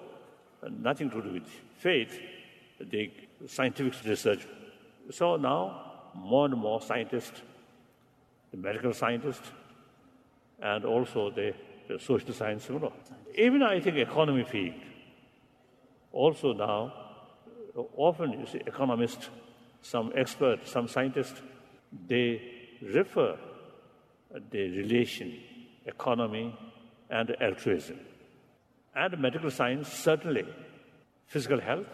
uh, 0.62 0.68
nothing 0.82 1.10
to 1.10 1.22
do 1.22 1.32
with 1.32 1.48
faith, 1.78 2.18
the 2.90 3.10
scientific 3.46 3.94
research. 4.04 4.46
So 5.10 5.36
now, 5.36 5.92
more 6.14 6.46
and 6.46 6.56
more 6.56 6.80
scientists, 6.80 7.42
the 8.50 8.56
medical 8.56 8.92
scientists, 8.92 9.50
and 10.60 10.84
also 10.84 11.30
the, 11.30 11.54
the 11.88 11.98
social 11.98 12.32
science, 12.32 12.68
you 12.68 12.78
know. 12.78 12.92
even 13.34 13.62
I 13.62 13.80
think 13.80 13.96
economy 13.96 14.44
field, 14.44 14.74
also 16.12 16.52
now, 16.52 16.92
often 17.96 18.32
you 18.32 18.46
see 18.46 18.60
economists, 18.66 19.28
some 19.84 20.12
experts, 20.16 20.70
some 20.70 20.88
scientists, 20.88 21.42
they 22.08 22.40
refer 22.82 23.36
the 24.50 24.68
relation, 24.78 25.38
economy, 25.84 26.58
and 27.10 27.36
altruism. 27.40 28.00
And 28.96 29.18
medical 29.18 29.50
science, 29.50 29.88
certainly, 29.92 30.46
physical 31.26 31.60
health, 31.60 31.86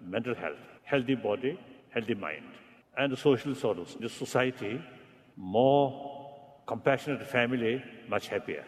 mental 0.00 0.34
health, 0.34 0.56
healthy 0.84 1.16
body, 1.16 1.60
healthy 1.90 2.14
mind. 2.14 2.44
And 2.96 3.16
social 3.18 3.54
sorrows. 3.54 3.96
The 4.00 4.08
society, 4.08 4.80
more 5.36 6.32
compassionate 6.66 7.26
family, 7.26 7.84
much 8.08 8.28
happier. 8.28 8.64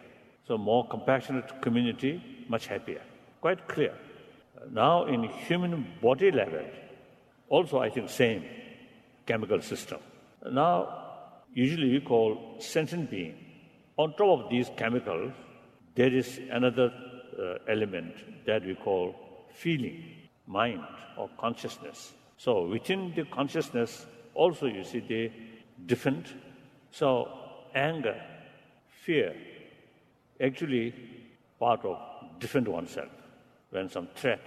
So 0.46 0.58
more 0.58 0.86
compassionate 0.86 1.62
community, 1.62 2.22
much 2.46 2.66
happier. 2.66 3.00
Quite 3.40 3.66
clear. 3.68 3.94
Now 4.70 5.06
in 5.06 5.22
human 5.22 5.86
body 6.02 6.30
level, 6.30 6.64
also 7.48 7.78
I 7.78 7.88
think 7.88 8.10
same 8.10 8.44
chemical 9.26 9.60
system. 9.60 9.98
Now, 10.50 10.72
usually 11.52 11.90
we 11.90 12.00
call 12.00 12.56
sentient 12.58 13.10
being. 13.10 13.34
On 13.96 14.14
top 14.16 14.44
of 14.44 14.50
these 14.50 14.70
chemicals, 14.76 15.32
there 15.94 16.14
is 16.14 16.40
another 16.50 16.92
uh, 17.38 17.54
element 17.68 18.14
that 18.46 18.64
we 18.64 18.74
call 18.74 19.14
feeling, 19.50 20.04
mind, 20.46 20.84
or 21.16 21.30
consciousness. 21.38 22.12
So 22.36 22.66
within 22.66 23.12
the 23.16 23.24
consciousness, 23.24 24.06
also 24.34 24.66
you 24.66 24.84
see 24.84 25.00
the 25.00 25.32
different. 25.86 26.34
So 26.90 27.28
anger, 27.74 28.20
fear, 29.04 29.34
actually 30.40 30.94
part 31.58 31.84
of 31.84 31.98
different 32.38 32.68
oneself. 32.68 33.08
When 33.70 33.88
some 33.88 34.08
threat, 34.14 34.46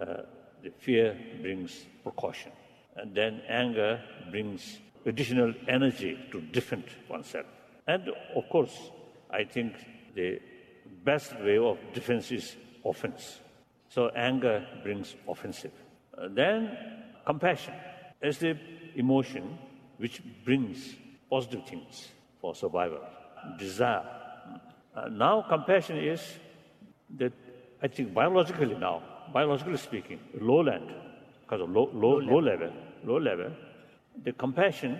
uh, 0.00 0.22
the 0.62 0.70
fear 0.78 1.18
brings 1.42 1.86
precaution. 2.02 2.52
And 2.96 3.14
then 3.14 3.42
anger 3.48 4.00
brings 4.30 4.78
additional 5.06 5.52
energy 5.68 6.18
to 6.32 6.40
defend 6.40 6.84
oneself. 7.08 7.46
And 7.86 8.08
of 8.34 8.48
course, 8.48 8.90
I 9.30 9.44
think 9.44 9.74
the 10.14 10.40
best 11.04 11.38
way 11.40 11.58
of 11.58 11.78
defense 11.92 12.30
is 12.32 12.56
offense. 12.84 13.40
So 13.88 14.08
anger 14.08 14.66
brings 14.82 15.14
offensive. 15.28 15.72
Uh, 16.16 16.28
then 16.30 16.76
compassion 17.26 17.74
is 18.22 18.38
the 18.38 18.58
emotion 18.96 19.58
which 19.98 20.22
brings 20.44 20.94
positive 21.30 21.66
things 21.66 22.08
for 22.40 22.54
survival. 22.54 23.00
Desire. 23.58 24.04
Uh, 24.94 25.08
now 25.08 25.42
compassion 25.48 25.98
is 25.98 26.20
that 27.16 27.32
I 27.82 27.88
think 27.88 28.14
biologically 28.14 28.74
now, 28.74 29.02
biologically 29.32 29.76
speaking, 29.76 30.20
lowland, 30.40 30.90
because 31.44 31.60
of 31.60 31.70
low, 31.70 31.90
low, 31.92 32.18
low, 32.18 32.38
level. 32.38 32.72
low 33.04 33.18
level, 33.18 33.50
the 34.22 34.32
compassion, 34.32 34.98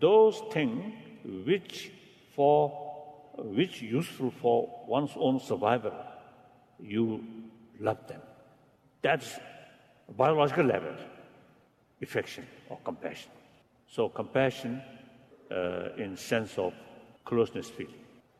those 0.00 0.42
things 0.50 0.92
which 1.46 1.92
for 2.34 2.70
which 3.36 3.80
useful 3.80 4.30
for 4.30 4.68
one's 4.86 5.12
own 5.16 5.40
survival, 5.40 5.94
you 6.80 7.24
love 7.80 8.06
them. 8.08 8.20
That's 9.00 9.38
biological 10.16 10.64
level, 10.64 10.94
affection 12.02 12.46
or 12.68 12.78
compassion. 12.84 13.30
So 13.88 14.08
compassion 14.08 14.82
uh, 15.50 15.90
in 15.96 16.16
sense 16.16 16.58
of 16.58 16.74
closeness 17.24 17.68
feeling 17.68 17.94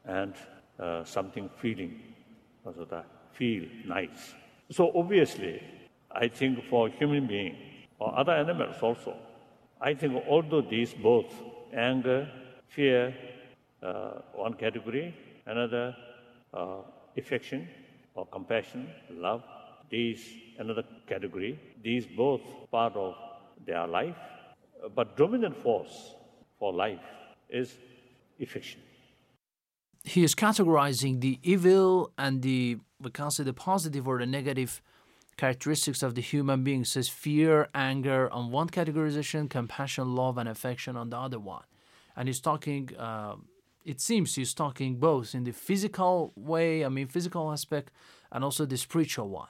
and 0.04 0.35
uh, 0.78 1.04
something 1.04 1.48
feeling, 1.56 2.00
also 2.64 2.85
that 2.87 3.06
feel 3.32 3.64
nice. 3.87 4.35
So 4.70 4.92
obviously, 4.94 5.62
I 6.14 6.29
think 6.29 6.64
for 6.64 6.88
human 6.88 7.27
being 7.27 7.57
or 7.98 8.16
other 8.18 8.33
animals 8.33 8.77
also, 8.83 9.16
I 9.81 9.94
think 9.94 10.22
although 10.29 10.61
these 10.61 10.94
both 10.94 11.33
anger, 11.72 12.29
fear, 12.68 13.14
uh, 13.83 14.20
one 14.35 14.55
category, 14.55 15.14
another 15.46 15.96
uh, 16.55 16.83
affection 17.16 17.68
or 18.14 18.27
compassion, 18.27 18.88
love, 19.11 19.42
these 19.90 20.22
another 20.59 20.85
category. 21.07 21.59
These 21.83 22.07
both 22.07 22.40
part 22.70 22.96
of 22.96 23.14
their 23.66 23.87
life, 23.87 24.16
but 24.94 25.16
dominant 25.16 25.57
force 25.57 26.14
for 26.59 26.72
life 26.72 27.07
is 27.48 27.77
affection. 28.40 28.81
He 30.05 30.25
is 30.25 30.35
categorizing 30.35 31.20
the 31.20 31.38
evil 31.42 32.12
and 32.18 32.42
the 32.42 32.79
we 33.01 33.11
can 33.11 33.31
say 33.31 33.44
the 33.44 33.53
positive 33.53 34.09
or 34.09 34.18
the 34.18 34.27
negative 34.27 34.81
characteristics 35.36 36.02
of 36.02 36.14
the 36.14 36.20
human 36.20 36.64
being. 36.64 36.84
Says 36.84 37.08
fear, 37.08 37.68
anger 37.74 38.32
on 38.32 38.50
one 38.50 38.68
categorization, 38.68 39.48
compassion, 39.48 40.14
love, 40.14 40.38
and 40.38 40.48
affection 40.48 40.96
on 40.96 41.10
the 41.10 41.18
other 41.18 41.38
one. 41.38 41.64
And 42.16 42.28
he's 42.28 42.40
talking. 42.40 42.90
Uh, 42.98 43.36
it 43.84 44.00
seems 44.00 44.34
he's 44.34 44.54
talking 44.54 44.96
both 44.96 45.34
in 45.34 45.44
the 45.44 45.52
physical 45.52 46.32
way, 46.36 46.84
I 46.84 46.88
mean, 46.88 47.08
physical 47.08 47.50
aspect, 47.50 47.90
and 48.30 48.44
also 48.44 48.64
the 48.64 48.76
spiritual 48.76 49.28
one. 49.28 49.48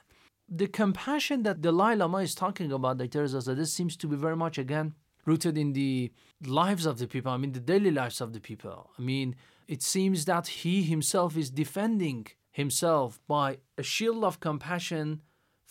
The 0.49 0.67
compassion 0.67 1.43
that 1.43 1.61
Dalai 1.61 1.95
Lama 1.95 2.17
is 2.17 2.35
talking 2.35 2.71
about, 2.71 2.97
that 2.97 3.11
tells 3.11 3.35
us 3.35 3.45
that 3.45 3.55
this 3.55 3.71
seems 3.71 3.95
to 3.97 4.07
be 4.07 4.15
very 4.15 4.35
much 4.35 4.57
again 4.57 4.95
rooted 5.25 5.57
in 5.57 5.73
the 5.73 6.11
lives 6.45 6.85
of 6.85 6.97
the 6.97 7.07
people. 7.07 7.31
I 7.31 7.37
mean, 7.37 7.53
the 7.53 7.59
daily 7.59 7.91
lives 7.91 8.19
of 8.21 8.33
the 8.33 8.41
people. 8.41 8.91
I 8.97 9.01
mean, 9.01 9.35
it 9.67 9.81
seems 9.81 10.25
that 10.25 10.47
he 10.47 10.83
himself 10.83 11.37
is 11.37 11.49
defending 11.49 12.27
himself 12.51 13.19
by 13.27 13.57
a 13.77 13.83
shield 13.83 14.23
of 14.23 14.39
compassion 14.39 15.21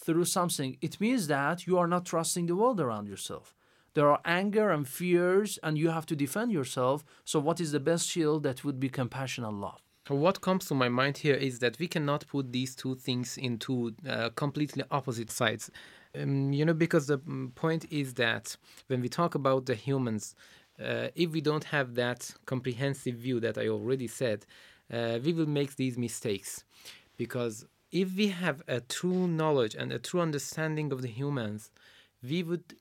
through 0.03 0.25
something, 0.25 0.77
it 0.81 1.01
means 1.01 1.29
that 1.29 1.67
you 1.67 1.79
are 1.79 1.87
not 1.87 2.05
trusting 2.05 2.47
the 2.47 2.57
world 2.57 2.81
around 2.81 3.07
yourself. 3.07 3.55
There 3.95 4.11
are 4.11 4.21
anger 4.25 4.71
and 4.71 4.88
fears, 4.88 5.59
and 5.62 5.77
you 5.77 5.91
have 5.91 6.07
to 6.07 6.17
defend 6.17 6.51
yourself. 6.51 7.05
So, 7.25 7.38
what 7.38 7.61
is 7.61 7.73
the 7.73 7.81
best 7.81 8.09
shield 8.09 8.43
that 8.43 8.65
would 8.65 8.81
be 8.81 8.88
compassion 8.88 9.45
and 9.45 9.61
love? 9.61 9.81
What 10.09 10.41
comes 10.41 10.67
to 10.67 10.75
my 10.75 10.88
mind 10.88 11.19
here 11.19 11.35
is 11.35 11.61
that 11.61 11.79
we 11.79 11.87
cannot 11.87 12.27
put 12.27 12.53
these 12.53 12.75
two 12.75 12.97
things 12.97 13.38
into 13.38 13.95
uh, 14.09 14.31
completely 14.31 14.83
opposite 14.91 15.31
sides. 15.31 15.71
Um, 16.19 16.53
you 16.53 16.65
know, 16.65 16.75
because 16.75 17.07
the 17.07 17.19
mm, 17.19 17.55
point 17.55 17.87
is 17.91 18.15
that 18.15 18.57
when 18.88 19.01
we 19.01 19.09
talk 19.09 19.35
about 19.35 19.67
the 19.67 19.75
humans, 19.75 20.35
uh, 20.83 21.09
if 21.15 21.31
we 21.31 21.41
don't 21.41 21.65
have 21.65 21.95
that 21.95 22.31
comprehensive 22.47 23.15
view 23.15 23.41
that 23.41 23.57
I 23.57 23.69
already 23.69 24.09
said, 24.09 24.45
uh, 24.93 25.19
we 25.25 25.33
will 25.33 25.47
make 25.47 25.77
these 25.77 25.97
mistakes. 25.97 26.65
Because 27.17 27.67
if 27.93 28.17
we 28.17 28.29
have 28.29 28.63
a 28.67 28.81
true 28.81 29.29
knowledge 29.29 29.75
and 29.75 29.93
a 29.93 29.99
true 29.99 30.21
understanding 30.21 30.93
of 30.93 31.03
the 31.03 31.09
humans, 31.09 31.71
we 32.23 32.43
would 32.43 32.75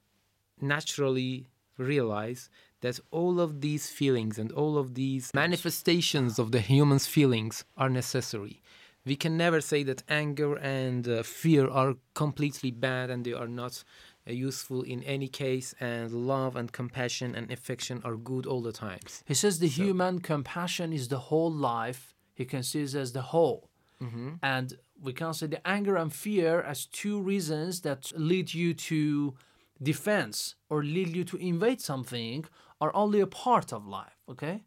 naturally 0.59 1.47
realize 1.77 2.49
that 2.79 2.99
all 3.11 3.39
of 3.39 3.61
these 3.61 3.89
feelings 3.89 4.39
and 4.39 4.51
all 4.53 4.77
of 4.77 4.95
these 4.95 5.31
manifestations 5.33 6.39
of 6.39 6.51
the 6.51 6.59
human's 6.59 7.05
feelings 7.05 7.65
are 7.77 7.89
necessary. 7.89 8.61
We 9.05 9.15
can 9.15 9.35
never 9.35 9.61
say 9.61 9.83
that 9.83 10.03
anger 10.07 10.55
and 10.55 11.07
uh, 11.07 11.23
fear 11.23 11.67
are 11.67 11.95
completely 12.13 12.71
bad 12.71 13.09
and 13.09 13.25
they 13.25 13.33
are 13.33 13.47
not 13.47 13.83
uh, 14.27 14.31
useful 14.31 14.83
in 14.83 15.01
any 15.03 15.27
case, 15.27 15.73
and 15.79 16.11
love 16.11 16.55
and 16.55 16.71
compassion 16.71 17.33
and 17.33 17.49
affection 17.51 18.01
are 18.05 18.15
good 18.15 18.45
all 18.45 18.61
the 18.61 18.71
time. 18.71 18.99
He 19.25 19.33
says 19.33 19.57
the 19.57 19.67
so, 19.67 19.83
human 19.83 20.19
compassion 20.19 20.93
is 20.93 21.07
the 21.07 21.17
whole 21.17 21.51
life, 21.51 22.13
he 22.35 22.45
considers 22.45 22.93
as 22.93 23.13
the 23.13 23.23
whole. 23.23 23.69
Mm-hmm. 23.99 24.29
And 24.43 24.73
we 25.01 25.13
can 25.13 25.33
say 25.33 25.47
the 25.47 25.65
anger 25.67 25.95
and 25.95 26.13
fear 26.13 26.61
as 26.61 26.85
two 26.85 27.19
reasons 27.19 27.81
that 27.81 28.11
lead 28.15 28.53
you 28.53 28.73
to 28.73 29.33
defense 29.81 30.55
or 30.69 30.83
lead 30.83 31.09
you 31.15 31.23
to 31.23 31.37
invade 31.37 31.81
something 31.81 32.45
are 32.79 32.95
only 32.95 33.19
a 33.19 33.27
part 33.27 33.73
of 33.73 33.87
life, 33.87 34.17
okay? 34.29 34.63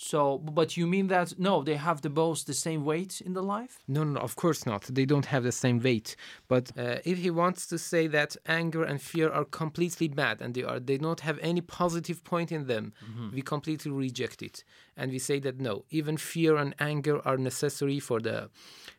So, 0.00 0.38
but 0.38 0.76
you 0.76 0.86
mean 0.86 1.08
that 1.08 1.40
no, 1.40 1.64
they 1.64 1.74
have 1.74 2.02
the 2.02 2.08
both 2.08 2.44
the 2.44 2.54
same 2.54 2.84
weight 2.84 3.20
in 3.20 3.32
the 3.32 3.42
life? 3.42 3.80
No, 3.88 4.04
no, 4.04 4.20
of 4.20 4.36
course 4.36 4.64
not. 4.64 4.82
They 4.84 5.04
don't 5.04 5.26
have 5.26 5.42
the 5.42 5.50
same 5.50 5.80
weight. 5.80 6.14
But 6.46 6.70
uh, 6.78 6.98
if 7.04 7.18
he 7.18 7.30
wants 7.30 7.66
to 7.66 7.78
say 7.78 8.06
that 8.06 8.36
anger 8.46 8.84
and 8.84 9.02
fear 9.02 9.28
are 9.28 9.44
completely 9.44 10.06
bad 10.06 10.40
and 10.40 10.54
they 10.54 10.62
are, 10.62 10.78
they 10.78 10.98
don't 10.98 11.18
have 11.20 11.40
any 11.42 11.60
positive 11.60 12.22
point 12.22 12.52
in 12.52 12.66
them, 12.68 12.92
Mm-hmm. 13.04 13.34
we 13.34 13.42
completely 13.42 13.90
reject 13.90 14.40
it, 14.42 14.64
and 14.96 15.10
we 15.10 15.18
say 15.18 15.40
that 15.40 15.60
no, 15.60 15.84
even 15.90 16.16
fear 16.16 16.56
and 16.56 16.74
anger 16.78 17.20
are 17.26 17.36
necessary 17.36 17.98
for 18.00 18.20
the 18.20 18.50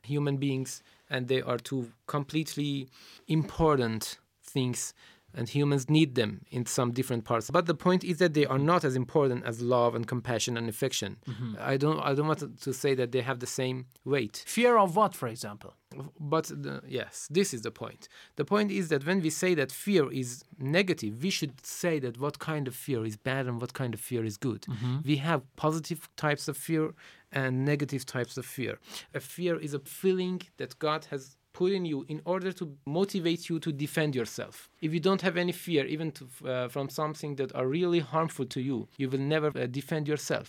human 0.04 0.38
beings, 0.38 0.84
and 1.10 1.28
they 1.28 1.42
are 1.42 1.58
two 1.58 1.92
completely 2.08 2.90
important 3.28 4.18
things 4.44 4.94
and 5.34 5.48
humans 5.50 5.90
need 5.90 6.16
them 6.16 6.42
in 6.52 6.66
some 6.66 6.92
different 6.92 7.24
parts. 7.24 7.50
But 7.52 7.66
the 7.66 7.76
point 7.76 8.04
is 8.04 8.18
that 8.18 8.34
they 8.34 8.46
are 8.46 8.60
not 8.60 8.84
as 8.84 8.96
important 8.96 9.46
as 9.46 9.62
love 9.62 9.96
and 9.96 10.08
compassion 10.08 10.58
and 10.58 10.68
affection. 10.70 11.18
Mm-hmm. 11.28 11.56
I 11.60 11.78
don't 11.78 12.00
i 12.00 12.14
don't 12.14 12.28
want 12.28 12.62
to- 12.62 12.74
say 12.80 12.94
that 12.96 13.12
they 13.12 13.22
have 13.22 13.40
the 13.40 13.48
same 13.62 13.78
weight. 14.06 14.44
Fear 14.46 14.78
of 14.78 14.96
what, 14.96 15.14
for 15.16 15.28
example? 15.28 15.74
but 16.20 16.46
the, 16.46 16.82
yes 16.88 17.28
this 17.32 17.52
is 17.52 17.62
the 17.64 17.72
point. 17.72 18.08
The 18.36 18.46
point 18.46 18.70
is 18.72 18.90
that 18.90 19.06
when 19.08 19.22
we 19.22 19.32
say 19.32 19.56
that 19.56 19.72
fear 19.72 20.12
is 20.12 20.44
negative 20.60 21.14
we 21.24 21.32
should 21.32 21.66
say 21.66 21.98
that 22.06 22.20
what 22.20 22.38
kind 22.38 22.68
of 22.68 22.76
fear 22.76 23.04
is 23.06 23.18
bad 23.18 23.48
and 23.48 23.60
what 23.60 23.74
kind 23.74 23.94
of 23.96 24.00
fear 24.00 24.24
is 24.24 24.38
good. 24.38 24.62
Mm-hmm. 24.64 24.98
We 25.04 25.16
have 25.18 25.42
positive 25.56 26.08
types 26.16 26.48
of 26.48 26.56
fear 26.58 26.94
and 27.32 27.66
negative 27.66 28.06
types 28.06 28.38
of 28.38 28.46
fear. 28.46 28.80
A 29.14 29.20
fear 29.20 29.60
is 29.60 29.74
a 29.74 29.80
feeling 29.80 30.42
that 30.58 30.78
god 30.80 31.06
has 31.12 31.36
put 31.60 31.72
in 31.78 31.84
you 31.92 32.00
in 32.14 32.20
order 32.34 32.52
to 32.60 32.66
motivate 33.00 33.42
you 33.50 33.56
to 33.66 33.72
defend 33.86 34.12
yourself 34.20 34.56
if 34.86 34.90
you 34.96 35.02
don't 35.08 35.24
have 35.28 35.38
any 35.44 35.56
fear 35.66 35.84
even 35.96 36.10
to, 36.18 36.24
uh, 36.26 36.68
from 36.76 36.88
something 37.02 37.32
that 37.40 37.50
are 37.60 37.68
really 37.78 38.02
harmful 38.14 38.46
to 38.56 38.62
you 38.70 38.78
you 39.02 39.08
will 39.12 39.26
never 39.36 39.50
uh, 39.56 39.66
defend 39.80 40.04
yourself 40.08 40.48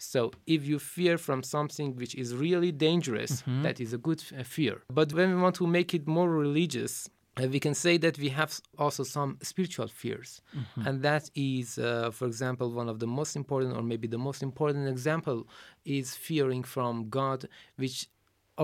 so 0.00 0.20
if 0.46 0.66
you 0.66 0.78
fear 0.78 1.18
from 1.18 1.42
something 1.42 1.94
which 1.94 2.14
is 2.14 2.34
really 2.34 2.72
dangerous, 2.72 3.42
that 3.62 3.80
is 3.80 3.92
a 3.92 3.98
good 3.98 4.22
uh, 4.38 4.42
fear. 4.44 4.82
But 4.88 5.12
when 5.12 5.28
we 5.34 5.42
want 5.42 5.56
to 5.56 5.66
make 5.66 5.92
it 5.92 6.06
more 6.08 6.30
religious, 6.30 7.10
uh, 7.36 7.46
we 7.48 7.60
can 7.60 7.74
say 7.74 7.98
that 7.98 8.18
we 8.18 8.30
have 8.30 8.60
also 8.78 9.02
some 9.04 9.36
spiritual 9.42 9.88
fears. 9.88 10.40
And 10.86 11.02
that 11.02 11.30
is, 11.34 11.78
uh, 11.78 12.10
for 12.12 12.26
example, 12.26 12.72
one 12.72 12.88
of 12.88 12.98
the 12.98 13.06
most 13.06 13.36
important, 13.36 13.76
or 13.76 13.82
maybe 13.82 14.08
the 14.08 14.18
most 14.18 14.42
important 14.42 14.88
example, 14.88 15.46
is 15.84 16.16
fearing 16.16 16.62
from 16.64 17.10
God, 17.10 17.46
which 17.76 18.08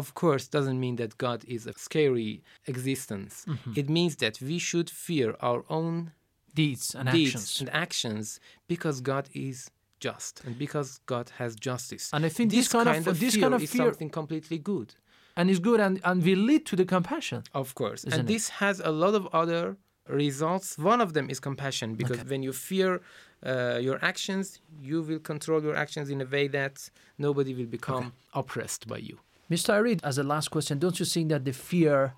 of 0.00 0.06
course 0.22 0.44
doesn't 0.56 0.78
mean 0.85 0.96
that 1.02 1.12
God 1.26 1.40
is 1.56 1.62
a 1.66 1.72
scary 1.88 2.32
existence. 2.72 3.32
It 3.80 3.88
means 3.98 4.14
that 4.24 4.35
we 4.50 4.59
should 4.68 4.88
fear 5.06 5.28
our 5.48 5.62
own 5.78 5.96
Deeds 6.62 6.87
and 6.98 7.06
deeds 7.11 7.35
actions. 7.35 7.61
and 7.61 7.68
actions 7.85 8.26
because 8.72 8.96
God 9.12 9.24
is 9.48 9.59
just 10.06 10.32
and 10.46 10.54
because 10.64 10.88
God 11.14 11.26
has 11.40 11.50
justice. 11.68 12.04
And 12.14 12.22
I 12.28 12.30
think 12.37 12.46
this 12.50 12.68
kind 12.76 12.88
of- 12.88 13.20
this 13.24 13.35
fear 13.35 13.42
kind 13.44 13.54
of 13.59 13.62
is 13.66 13.70
fear- 13.72 13.88
something 13.90 14.11
completely 14.20 14.59
good. 14.72 14.88
And 15.38 15.44
it's 15.50 15.62
good 15.70 15.80
and, 15.87 15.94
and 16.09 16.16
will 16.28 16.42
lead 16.50 16.62
to 16.70 16.74
the 16.80 16.87
compassion. 16.96 17.40
Of 17.62 17.68
course. 17.80 18.00
And 18.04 18.20
it? 18.22 18.26
this 18.35 18.44
has 18.62 18.76
a 18.80 18.92
lot 19.02 19.14
of 19.20 19.24
other 19.42 19.62
results. 20.24 20.66
One 20.92 21.00
of 21.06 21.11
them 21.16 21.26
is 21.32 21.38
compassion 21.50 21.88
because 22.00 22.20
when 22.32 22.42
you 22.46 22.52
fear 22.70 22.90
uh, 23.44 23.78
your 23.88 23.98
actions, 24.12 24.44
you 24.90 25.02
will 25.09 25.22
control 25.32 25.61
your 25.68 25.76
actions 25.85 26.06
in 26.14 26.18
a 26.26 26.28
way 26.37 26.48
that 26.48 26.74
nobody 27.26 27.52
will 27.59 27.70
become 27.78 28.04
oppressed 28.40 28.82
by 28.92 28.98
you. 29.09 29.18
Mr. 29.50 29.74
Irid, 29.80 30.00
as 30.02 30.18
a 30.18 30.22
last 30.24 30.48
question, 30.50 30.78
don't 30.78 30.98
you 30.98 31.06
think 31.06 31.28
that 31.28 31.44
the 31.44 31.52
fear 31.52 32.14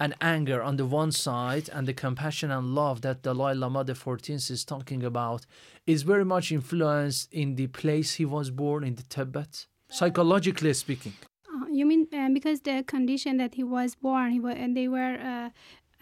and 0.00 0.14
anger 0.20 0.60
on 0.60 0.76
the 0.76 0.84
one 0.84 1.12
side 1.12 1.70
and 1.72 1.86
the 1.86 1.92
compassion 1.94 2.50
and 2.50 2.74
love 2.74 3.02
that 3.02 3.22
Dalai 3.22 3.54
Lama 3.54 3.84
the 3.84 3.92
14th 3.92 4.50
is 4.50 4.64
talking 4.64 5.04
about 5.04 5.46
is 5.86 6.02
very 6.02 6.24
much 6.24 6.50
influenced 6.50 7.32
in 7.32 7.54
the 7.54 7.68
place 7.68 8.14
he 8.14 8.24
was 8.24 8.50
born 8.50 8.82
in 8.82 8.96
the 8.96 9.04
Tibet? 9.04 9.66
Psychologically 9.88 10.72
speaking. 10.74 11.12
Uh, 11.48 11.66
you 11.70 11.86
mean 11.86 12.08
uh, 12.12 12.28
because 12.32 12.60
the 12.62 12.82
condition 12.82 13.36
that 13.36 13.54
he 13.54 13.62
was 13.62 13.94
born, 13.94 14.32
he 14.32 14.40
wa- 14.40 14.48
and 14.50 14.76
they 14.76 14.88
were, 14.88 15.16
uh, 15.20 15.50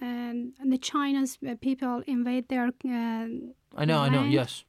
um, 0.00 0.54
the 0.64 0.78
China's 0.78 1.36
uh, 1.46 1.54
people 1.60 2.02
invade 2.06 2.48
their. 2.48 2.68
Uh, 2.68 3.26
I 3.76 3.84
know, 3.84 3.98
I 3.98 4.08
know, 4.08 4.24
yes. 4.24 4.64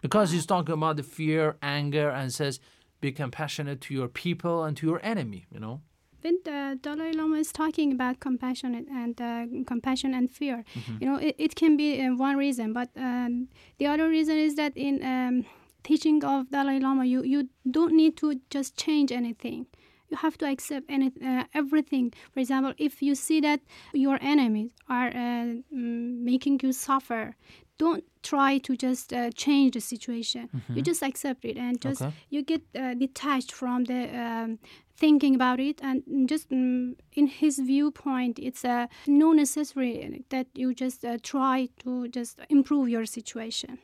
Because 0.00 0.30
he's 0.30 0.46
talking 0.46 0.74
about 0.74 0.96
the 0.96 1.02
fear, 1.02 1.56
anger, 1.60 2.10
and 2.10 2.32
says, 2.32 2.60
be 3.00 3.12
compassionate 3.12 3.80
to 3.82 3.94
your 3.94 4.08
people 4.08 4.64
and 4.64 4.76
to 4.78 4.86
your 4.86 5.00
enemy, 5.02 5.46
you 5.52 5.60
know? 5.60 5.80
When 6.20 6.38
the 6.44 6.78
Dalai 6.82 7.12
Lama 7.12 7.36
is 7.36 7.52
talking 7.52 7.92
about 7.92 8.18
compassion 8.18 8.74
and- 8.74 9.20
uh, 9.20 9.46
compassion 9.66 10.14
and 10.14 10.28
fear, 10.30 10.64
you 11.00 11.06
know, 11.08 11.16
it, 11.16 11.34
it 11.38 11.54
can 11.54 11.76
be 11.76 11.88
uh, 12.04 12.14
one 12.16 12.36
reason, 12.36 12.72
but 12.72 12.88
um, 12.96 13.48
the 13.78 13.86
other 13.86 14.08
reason 14.08 14.36
is 14.36 14.56
that 14.56 14.72
in 14.76 14.94
um, 15.04 15.44
teaching 15.84 16.24
of 16.24 16.50
Dalai 16.50 16.80
Lama, 16.80 17.04
you, 17.04 17.22
you 17.22 17.48
don't 17.70 17.94
need 17.94 18.16
to 18.16 18.40
just 18.50 18.76
change 18.76 19.12
anything. 19.12 19.66
You 20.10 20.16
have 20.16 20.36
to 20.38 20.46
accept 20.50 20.86
any, 20.88 21.12
uh, 21.24 21.44
everything. 21.54 22.12
For 22.32 22.40
example, 22.40 22.72
if 22.78 23.00
you 23.00 23.14
see 23.14 23.40
that 23.42 23.60
your 23.92 24.18
enemies 24.20 24.72
are 24.88 25.08
uh, 25.14 25.46
making 25.70 26.60
you 26.64 26.72
suffer, 26.72 27.36
don't 27.78 28.04
try 28.22 28.58
to 28.58 28.76
just 28.76 29.12
uh, 29.12 29.30
change 29.34 29.72
the 29.72 29.80
situation. 29.80 30.48
You 30.74 30.82
just 30.82 31.02
accept 31.02 31.44
it 31.44 31.56
and 31.56 31.80
just 31.80 32.02
Okay. 32.02 32.12
you 32.30 32.42
get 32.42 32.62
uh, 32.74 32.94
detached 32.94 33.52
from 33.52 33.84
the 33.84 34.00
um, 34.24 34.58
thinking 34.96 35.34
about 35.34 35.60
it 35.60 35.80
and 35.82 36.28
just 36.28 36.50
mm, 36.50 36.94
in 37.12 37.26
his 37.28 37.58
viewpoint 37.60 38.38
it's 38.38 38.64
uh, 38.64 38.86
no 39.06 39.32
necessary 39.32 40.24
that 40.30 40.46
you 40.54 40.74
just 40.74 41.04
uh, 41.04 41.16
try 41.22 41.68
to 41.84 42.08
just 42.08 42.40
improve 42.48 42.88
your 42.88 43.06
situation 43.06 43.78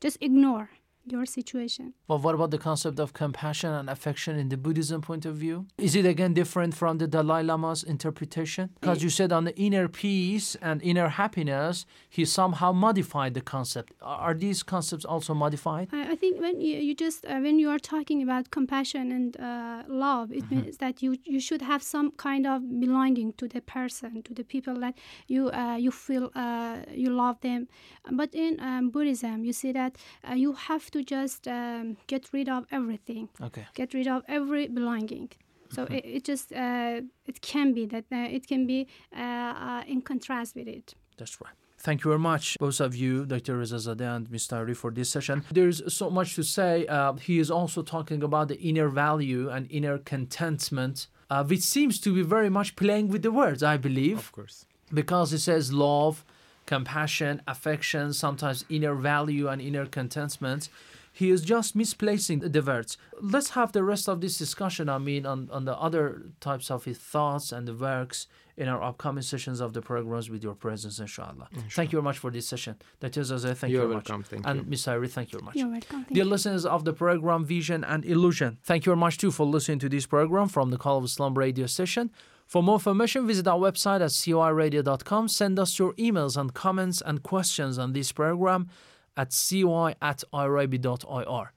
just 0.00 0.16
ignore 0.22 0.70
your 1.06 1.26
situation 1.26 1.92
Well, 2.08 2.18
what 2.18 2.34
about 2.34 2.50
the 2.50 2.58
concept 2.58 2.98
of 2.98 3.12
compassion 3.12 3.72
and 3.72 3.88
affection 3.90 4.38
in 4.38 4.48
the 4.48 4.56
Buddhism 4.56 5.00
point 5.00 5.24
of 5.26 5.36
view? 5.36 5.66
Is 5.78 5.94
it 5.96 6.06
again 6.06 6.34
different 6.34 6.74
from 6.74 6.98
the 6.98 7.06
Dalai 7.06 7.42
Lama's 7.42 7.82
interpretation? 7.82 8.70
Because 8.80 9.02
you 9.02 9.10
said 9.10 9.32
on 9.32 9.44
the 9.44 9.56
inner 9.56 9.88
peace 9.88 10.56
and 10.60 10.82
inner 10.82 11.08
happiness, 11.08 11.86
he 12.08 12.24
somehow 12.24 12.72
modified 12.72 13.34
the 13.34 13.40
concept. 13.40 13.92
Are 14.02 14.34
these 14.34 14.62
concepts 14.62 15.04
also 15.04 15.34
modified? 15.34 15.88
I, 15.92 16.12
I 16.12 16.16
think 16.16 16.40
when 16.40 16.60
you, 16.60 16.76
you 16.78 16.94
just 16.94 17.24
uh, 17.24 17.38
when 17.38 17.58
you 17.58 17.68
are 17.70 17.78
talking 17.78 18.22
about 18.22 18.50
compassion 18.50 19.12
and 19.12 19.36
uh, 19.40 19.82
love, 19.88 20.32
it 20.32 20.50
means 20.50 20.76
that 20.78 21.02
you 21.02 21.16
you 21.24 21.40
should 21.40 21.62
have 21.62 21.82
some 21.82 22.10
kind 22.12 22.46
of 22.46 22.80
belonging 22.80 23.32
to 23.34 23.48
the 23.48 23.60
person, 23.60 24.22
to 24.22 24.34
the 24.34 24.44
people 24.44 24.74
that 24.80 24.94
you 25.26 25.50
uh, 25.50 25.76
you 25.76 25.90
feel 25.90 26.30
uh, 26.34 26.76
you 26.92 27.10
love 27.10 27.40
them. 27.40 27.68
But 28.10 28.34
in 28.34 28.60
um, 28.60 28.90
Buddhism, 28.90 29.44
you 29.44 29.52
see 29.52 29.72
that 29.72 29.96
uh, 30.28 30.34
you 30.34 30.52
have 30.52 30.90
to 30.94 30.98
just 31.16 31.42
um, 31.58 31.96
get 32.12 32.22
rid 32.36 32.48
of 32.56 32.62
everything, 32.78 33.24
Okay. 33.48 33.64
get 33.80 33.88
rid 33.98 34.08
of 34.14 34.20
every 34.38 34.64
belonging. 34.78 35.28
So 35.76 35.80
it, 35.96 36.04
it 36.18 36.22
just 36.32 36.46
uh, 36.52 37.00
it 37.30 37.38
can 37.52 37.68
be 37.78 37.84
that 37.94 38.04
uh, 38.12 38.36
it 38.38 38.44
can 38.52 38.62
be 38.72 38.80
uh, 39.16 39.52
uh, 39.68 39.92
in 39.92 39.98
contrast 40.10 40.50
with 40.58 40.68
it. 40.78 40.86
That's 41.18 41.36
right. 41.44 41.54
Thank 41.86 41.98
you 42.04 42.08
very 42.12 42.24
much, 42.32 42.46
both 42.66 42.80
of 42.80 42.92
you, 43.02 43.12
Dr. 43.32 43.54
Reza 43.58 43.76
Zadeh 43.86 44.10
and 44.16 44.24
Mr. 44.36 44.52
Ari, 44.60 44.74
for 44.82 44.90
this 44.98 45.08
session. 45.16 45.36
There's 45.58 45.78
so 46.00 46.06
much 46.18 46.30
to 46.38 46.42
say. 46.58 46.86
Uh, 46.86 47.12
he 47.28 47.36
is 47.44 47.50
also 47.50 47.82
talking 47.82 48.22
about 48.22 48.46
the 48.48 48.58
inner 48.70 48.88
value 48.88 49.44
and 49.54 49.62
inner 49.78 49.98
contentment, 50.12 50.96
uh, 51.30 51.44
which 51.44 51.60
seems 51.76 52.00
to 52.00 52.14
be 52.14 52.22
very 52.22 52.50
much 52.58 52.74
playing 52.76 53.08
with 53.08 53.22
the 53.22 53.30
words, 53.42 53.62
I 53.62 53.76
believe. 53.88 54.18
Of 54.18 54.32
course. 54.32 54.56
because 55.02 55.28
he 55.32 55.38
says 55.38 55.64
love, 55.72 56.24
compassion, 56.66 57.42
affection, 57.46 58.12
sometimes 58.12 58.64
inner 58.68 58.94
value 58.94 59.48
and 59.48 59.60
inner 59.60 59.86
contentment. 59.86 60.68
He 61.12 61.30
is 61.30 61.42
just 61.42 61.76
misplacing 61.76 62.40
the 62.40 62.60
words. 62.62 62.98
Let's 63.20 63.50
have 63.50 63.70
the 63.70 63.84
rest 63.84 64.08
of 64.08 64.20
this 64.20 64.36
discussion, 64.36 64.88
I 64.88 64.98
mean, 64.98 65.26
on, 65.26 65.48
on 65.52 65.64
the 65.64 65.76
other 65.78 66.22
types 66.40 66.70
of 66.72 66.84
his 66.84 66.98
thoughts 66.98 67.52
and 67.52 67.68
the 67.68 67.74
works 67.74 68.26
in 68.56 68.68
our 68.68 68.82
upcoming 68.82 69.22
sessions 69.22 69.60
of 69.60 69.72
the 69.74 69.82
programs 69.82 70.28
with 70.30 70.42
your 70.42 70.54
presence, 70.54 70.98
inshallah. 70.98 71.48
Thank 71.70 71.92
you 71.92 71.98
very 71.98 72.04
much 72.04 72.18
for 72.18 72.30
this 72.32 72.48
session. 72.48 72.76
Dr. 73.00 73.20
Zazeh, 73.20 73.56
thank 73.56 73.72
You're 73.72 73.82
you 73.82 73.88
very 73.88 73.94
welcome, 73.94 74.18
much. 74.18 74.26
thank 74.26 74.46
and 74.46 74.60
you. 74.60 74.66
Ms. 74.70 74.86
Irie, 74.86 75.10
thank 75.10 75.32
you 75.32 75.38
very 75.38 75.46
much. 75.46 75.56
You're 75.56 75.68
welcome. 75.68 76.04
Thank 76.04 76.14
Dear 76.14 76.24
you. 76.24 76.30
listeners 76.30 76.64
of 76.66 76.84
the 76.84 76.92
program 76.92 77.44
Vision 77.44 77.84
and 77.84 78.04
Illusion, 78.04 78.58
thank 78.64 78.84
you 78.86 78.90
very 78.90 78.98
much 79.00 79.18
too 79.18 79.30
for 79.30 79.46
listening 79.46 79.80
to 79.80 79.88
this 79.88 80.06
program 80.06 80.48
from 80.48 80.70
the 80.70 80.78
Call 80.78 80.98
of 80.98 81.04
Islam 81.04 81.34
radio 81.36 81.66
station. 81.66 82.10
For 82.46 82.62
more 82.62 82.76
information, 82.76 83.26
visit 83.26 83.48
our 83.48 83.58
website 83.58 84.00
at 84.00 84.10
coiradio.com. 84.10 85.28
Send 85.28 85.58
us 85.58 85.78
your 85.78 85.92
emails 85.94 86.36
and 86.36 86.52
comments 86.52 87.02
and 87.04 87.22
questions 87.22 87.78
on 87.78 87.92
this 87.92 88.12
program 88.12 88.68
at 89.16 89.30
coy 89.30 89.94
at 90.02 90.22
irib.ir. 90.32 91.52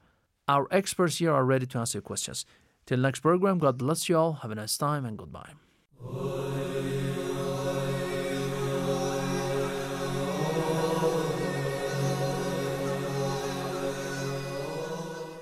Our 0.48 0.68
experts 0.72 1.18
here 1.18 1.34
are 1.34 1.44
ready 1.44 1.66
to 1.68 1.80
answer 1.80 1.98
your 1.98 2.04
questions. 2.04 2.46
Till 2.86 3.00
next 3.00 3.20
program, 3.20 3.60
God 3.60 3.78
bless 3.78 4.08
you 4.08 4.18
all. 4.18 4.34
Have 4.34 4.52
a 4.52 4.56
nice 4.56 4.78
time 4.78 5.06
and 5.06 5.18
goodbye. 5.18 5.52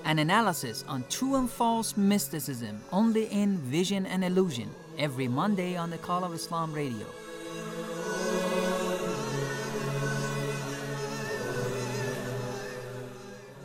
An 0.04 0.20
analysis 0.20 0.84
on 0.88 1.04
true 1.08 1.34
and 1.36 1.50
false 1.50 1.96
mysticism 1.96 2.80
only 2.92 3.26
in 3.26 3.58
Vision 3.58 4.06
and 4.06 4.24
Illusion 4.24 4.70
every 4.98 5.28
Monday 5.28 5.76
on 5.76 5.90
the 5.90 5.98
Call 5.98 6.24
of 6.24 6.34
Islam 6.34 6.72
radio. 6.72 7.06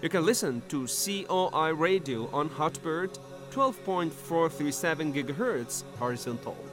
You 0.01 0.09
can 0.09 0.25
listen 0.25 0.63
to 0.69 0.87
COI 0.87 1.73
radio 1.73 2.27
on 2.33 2.49
Hotbird 2.49 3.19
12.437 3.51 5.13
GHz 5.13 5.83
horizontal. 5.99 6.70